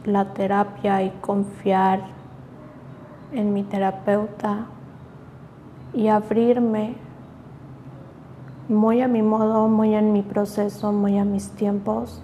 la 0.06 0.34
terapia 0.34 1.04
y 1.04 1.10
confiar 1.22 2.02
en 3.32 3.54
mi 3.54 3.64
terapeuta 3.64 4.66
y 5.94 6.08
abrirme 6.08 6.96
muy 8.70 9.02
a 9.02 9.08
mi 9.08 9.22
modo, 9.22 9.68
muy 9.68 9.96
en 9.96 10.12
mi 10.12 10.22
proceso, 10.22 10.92
muy 10.92 11.18
a 11.18 11.26
mis 11.26 11.52
tiempos. 11.52 12.22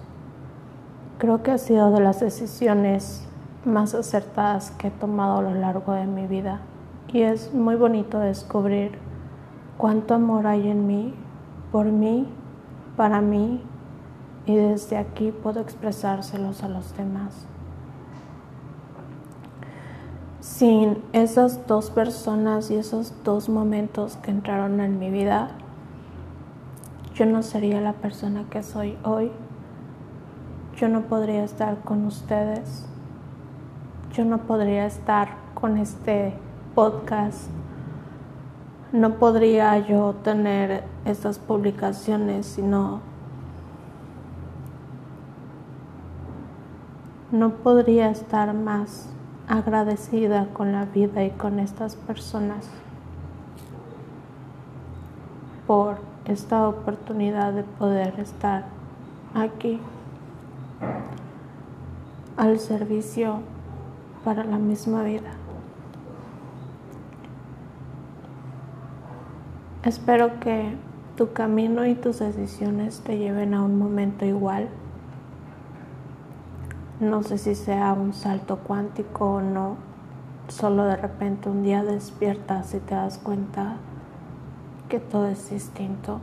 Creo 1.18 1.42
que 1.42 1.52
ha 1.52 1.58
sido 1.58 1.90
de 1.90 2.00
las 2.00 2.20
decisiones 2.20 3.26
más 3.64 3.94
acertadas 3.94 4.70
que 4.72 4.88
he 4.88 4.90
tomado 4.90 5.38
a 5.38 5.42
lo 5.42 5.54
largo 5.54 5.92
de 5.92 6.06
mi 6.06 6.26
vida 6.26 6.60
y 7.08 7.22
es 7.22 7.54
muy 7.54 7.76
bonito 7.76 8.18
descubrir 8.18 8.98
cuánto 9.78 10.14
amor 10.14 10.46
hay 10.46 10.68
en 10.68 10.86
mí, 10.86 11.14
por 11.72 11.86
mí, 11.86 12.28
para 12.96 13.20
mí 13.20 13.62
y 14.46 14.54
desde 14.54 14.98
aquí 14.98 15.32
puedo 15.32 15.60
expresárselos 15.60 16.62
a 16.62 16.68
los 16.68 16.94
demás. 16.96 17.46
Sin 20.40 21.02
esas 21.12 21.66
dos 21.66 21.90
personas 21.90 22.70
y 22.70 22.76
esos 22.76 23.14
dos 23.24 23.48
momentos 23.48 24.16
que 24.16 24.30
entraron 24.30 24.80
en 24.80 24.98
mi 24.98 25.10
vida, 25.10 25.52
yo 27.14 27.26
no 27.26 27.42
sería 27.42 27.80
la 27.80 27.92
persona 27.92 28.44
que 28.50 28.62
soy 28.62 28.98
hoy. 29.04 29.30
Yo 30.76 30.88
no 30.88 31.02
podría 31.02 31.44
estar 31.44 31.80
con 31.80 32.04
ustedes. 32.06 32.86
Yo 34.12 34.24
no 34.24 34.38
podría 34.38 34.86
estar 34.86 35.36
con 35.54 35.78
este 35.78 36.34
podcast. 36.74 37.48
No 38.92 39.14
podría 39.14 39.78
yo 39.78 40.14
tener 40.22 40.84
estas 41.04 41.38
publicaciones 41.38 42.46
si 42.46 42.62
no 42.62 43.14
no 47.34 47.50
podría 47.50 48.10
estar 48.10 48.54
más 48.54 49.08
agradecida 49.48 50.46
con 50.52 50.70
la 50.70 50.84
vida 50.84 51.24
y 51.24 51.30
con 51.30 51.58
estas 51.58 51.96
personas 51.96 52.70
por 55.66 56.13
esta 56.26 56.68
oportunidad 56.68 57.52
de 57.52 57.62
poder 57.64 58.18
estar 58.18 58.64
aquí 59.34 59.80
al 62.36 62.58
servicio 62.58 63.40
para 64.24 64.44
la 64.44 64.58
misma 64.58 65.02
vida. 65.02 65.30
Espero 69.82 70.40
que 70.40 70.74
tu 71.16 71.32
camino 71.32 71.86
y 71.86 71.94
tus 71.94 72.18
decisiones 72.18 73.00
te 73.00 73.18
lleven 73.18 73.54
a 73.54 73.62
un 73.62 73.78
momento 73.78 74.24
igual 74.24 74.68
no 77.00 77.24
sé 77.24 77.38
si 77.38 77.56
sea 77.56 77.92
un 77.92 78.14
salto 78.14 78.58
cuántico 78.58 79.34
o 79.34 79.40
no. 79.40 79.76
Solo 80.48 80.84
de 80.84 80.96
repente 80.96 81.50
un 81.50 81.62
día 81.62 81.82
despiertas 81.82 82.72
y 82.74 82.78
te 82.78 82.94
das 82.94 83.18
cuenta 83.18 83.76
que 84.88 85.00
todo 85.00 85.26
es 85.26 85.50
distinto, 85.50 86.20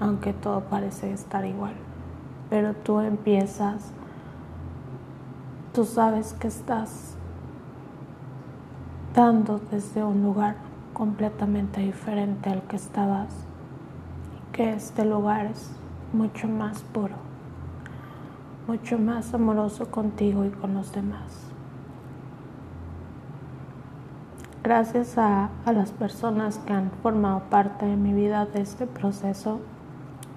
aunque 0.00 0.32
todo 0.32 0.60
parece 0.62 1.12
estar 1.12 1.44
igual. 1.44 1.74
Pero 2.50 2.74
tú 2.74 3.00
empiezas, 3.00 3.90
tú 5.72 5.84
sabes 5.84 6.32
que 6.34 6.48
estás 6.48 7.14
dando 9.14 9.60
desde 9.70 10.04
un 10.04 10.22
lugar 10.22 10.56
completamente 10.92 11.80
diferente 11.80 12.50
al 12.50 12.62
que 12.62 12.76
estabas 12.76 13.28
que 14.52 14.72
este 14.72 15.04
lugar 15.04 15.46
es 15.46 15.70
mucho 16.12 16.48
más 16.48 16.82
puro 16.82 17.26
mucho 18.66 18.98
más 18.98 19.32
amoroso 19.32 19.90
contigo 19.90 20.44
y 20.44 20.50
con 20.50 20.74
los 20.74 20.92
demás. 20.92 21.45
Gracias 24.66 25.16
a, 25.16 25.50
las 25.64 25.92
personas 25.92 26.58
que 26.58 26.72
han 26.72 26.90
formado 27.00 27.42
parte 27.50 27.86
de 27.86 27.94
mi 27.94 28.12
vida 28.12 28.46
de 28.46 28.62
este 28.62 28.88
proceso. 28.88 29.60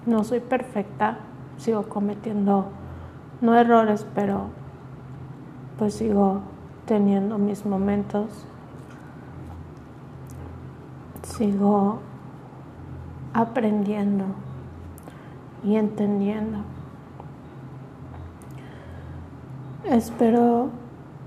No 0.06 0.22
soy 0.22 0.38
perfecta, 0.38 1.18
sigo 1.56 1.88
cometiendo, 1.88 2.66
no 3.40 3.56
errores, 3.56 4.06
pero 4.14 4.50
pues 5.80 5.94
sigo 5.94 6.42
teniendo 6.86 7.38
mis 7.38 7.66
momentos. 7.66 8.46
Sigo 11.24 11.98
aprendiendo 13.34 14.26
y 15.64 15.74
entendiendo. 15.74 16.58
Espero 19.86 20.68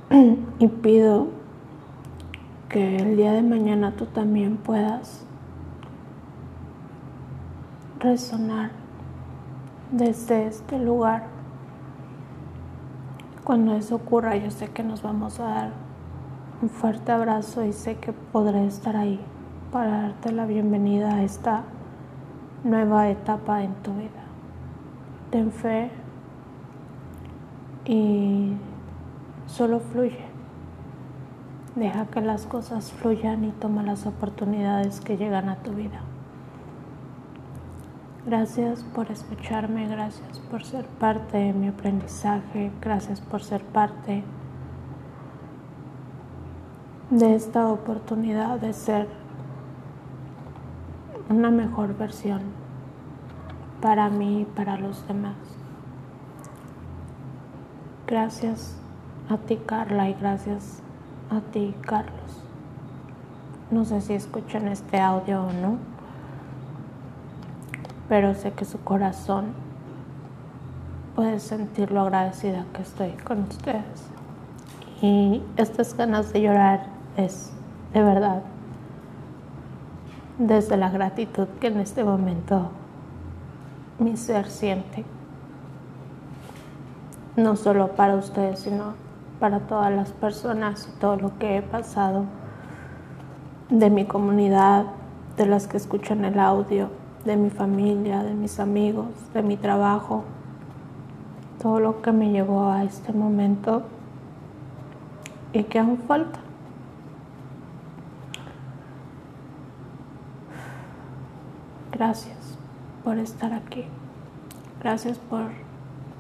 y 0.59 0.67
pido 0.69 1.32
que 2.73 2.95
el 2.95 3.15
día 3.17 3.33
de 3.33 3.43
mañana 3.43 3.91
tú 3.91 4.07
también 4.07 4.57
puedas 4.57 5.23
resonar 7.99 8.71
desde 9.91 10.47
este 10.47 10.79
lugar. 10.79 11.27
Cuando 13.43 13.75
eso 13.75 13.97
ocurra, 13.97 14.35
yo 14.37 14.49
sé 14.49 14.69
que 14.71 14.81
nos 14.81 15.03
vamos 15.03 15.39
a 15.39 15.43
dar 15.43 15.69
un 16.63 16.69
fuerte 16.69 17.11
abrazo 17.11 17.63
y 17.63 17.73
sé 17.73 17.97
que 17.99 18.11
podré 18.11 18.65
estar 18.65 18.95
ahí 18.95 19.19
para 19.71 20.01
darte 20.01 20.31
la 20.31 20.47
bienvenida 20.47 21.13
a 21.13 21.23
esta 21.23 21.65
nueva 22.63 23.07
etapa 23.07 23.61
en 23.61 23.75
tu 23.83 23.93
vida. 23.93 24.23
Ten 25.29 25.51
fe 25.51 25.91
y 27.85 28.53
solo 29.45 29.79
fluye. 29.79 30.32
Deja 31.75 32.05
que 32.05 32.21
las 32.21 32.45
cosas 32.45 32.91
fluyan 32.91 33.43
y 33.45 33.49
toma 33.49 33.81
las 33.81 34.05
oportunidades 34.05 35.01
que 35.01 35.17
llegan 35.17 35.49
a 35.49 35.55
tu 35.57 35.71
vida. 35.71 36.01
Gracias 38.27 38.83
por 38.83 39.09
escucharme, 39.09 39.87
gracias 39.87 40.37
por 40.51 40.63
ser 40.63 40.85
parte 40.85 41.37
de 41.37 41.53
mi 41.53 41.69
aprendizaje, 41.69 42.71
gracias 42.79 43.19
por 43.21 43.41
ser 43.41 43.63
parte 43.63 44.23
de 47.09 47.35
esta 47.35 47.67
oportunidad 47.67 48.59
de 48.59 48.73
ser 48.73 49.07
una 51.29 51.49
mejor 51.49 51.97
versión 51.97 52.41
para 53.81 54.09
mí 54.09 54.41
y 54.41 54.45
para 54.45 54.77
los 54.77 55.07
demás. 55.07 55.35
Gracias 58.05 58.77
a 59.27 59.37
ti 59.37 59.57
Carla 59.65 60.07
y 60.09 60.13
gracias 60.13 60.82
a 61.29 61.39
ti 61.51 61.75
Carlos. 61.81 62.43
No 63.71 63.85
sé 63.85 64.01
si 64.01 64.13
escuchan 64.13 64.67
este 64.67 64.99
audio 64.99 65.43
o 65.43 65.53
no, 65.53 65.77
pero 68.09 68.35
sé 68.35 68.51
que 68.51 68.65
su 68.65 68.79
corazón 68.79 69.53
puede 71.15 71.39
sentir 71.39 71.91
lo 71.91 72.01
agradecida 72.01 72.65
que 72.73 72.81
estoy 72.81 73.11
con 73.11 73.43
ustedes. 73.43 74.07
Y 75.01 75.41
estas 75.57 75.95
ganas 75.95 76.31
de 76.33 76.41
llorar 76.41 76.85
es 77.17 77.51
de 77.93 78.03
verdad 78.03 78.43
desde 80.37 80.77
la 80.77 80.89
gratitud 80.89 81.47
que 81.59 81.67
en 81.67 81.79
este 81.79 82.03
momento 82.03 82.69
mi 83.99 84.17
ser 84.17 84.49
siente 84.49 85.05
no 87.35 87.55
solo 87.55 87.89
para 87.95 88.15
ustedes, 88.15 88.59
sino 88.59 88.93
para 89.43 89.59
todas 89.59 89.91
las 89.91 90.13
personas 90.13 90.87
y 90.87 90.99
todo 91.01 91.17
lo 91.17 91.37
que 91.37 91.57
he 91.57 91.61
pasado 91.61 92.23
de 93.69 93.89
mi 93.89 94.05
comunidad, 94.05 94.85
de 95.35 95.45
las 95.45 95.67
que 95.67 95.75
escuchan 95.75 96.23
el 96.23 96.39
audio, 96.39 96.87
de 97.25 97.35
mi 97.35 97.49
familia, 97.49 98.23
de 98.23 98.35
mis 98.35 98.61
amigos, 98.61 99.07
de 99.33 99.43
mi 99.43 99.57
trabajo, 99.57 100.23
todo 101.61 101.81
lo 101.81 102.01
que 102.01 102.13
me 102.13 102.31
llevó 102.31 102.69
a 102.69 102.85
este 102.85 103.11
momento 103.11 103.83
y 105.51 105.65
que 105.65 105.79
aún 105.79 105.97
falta. 105.97 106.39
Gracias 111.91 112.57
por 113.03 113.17
estar 113.17 113.51
aquí. 113.51 113.83
Gracias 114.81 115.17
por 115.17 115.49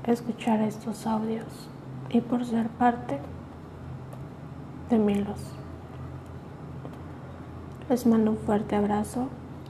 escuchar 0.05 0.59
estos 0.59 1.07
audios 1.07 1.69
y 2.13 2.21
por 2.21 2.45
ser 2.45 2.69
parte 2.69 3.19
de 4.89 4.99
Milos. 4.99 5.39
Les 7.89 8.05
mando 8.05 8.31
un 8.31 8.37
fuerte 8.37 8.75
abrazo, 8.75 9.27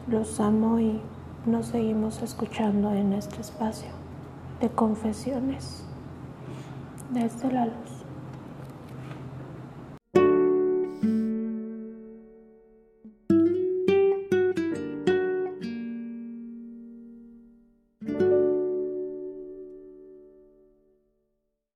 los 0.08 0.39
amo 0.39 0.80
y 0.80 1.00
nos 1.46 1.68
seguimos 1.68 2.22
escuchando 2.22 2.94
en 2.94 3.14
este 3.14 3.41
espacio 3.41 3.89
de 4.60 4.70
confesiones 4.70 5.86
desde 7.12 7.52
la 7.52 7.66
luz. 7.66 7.93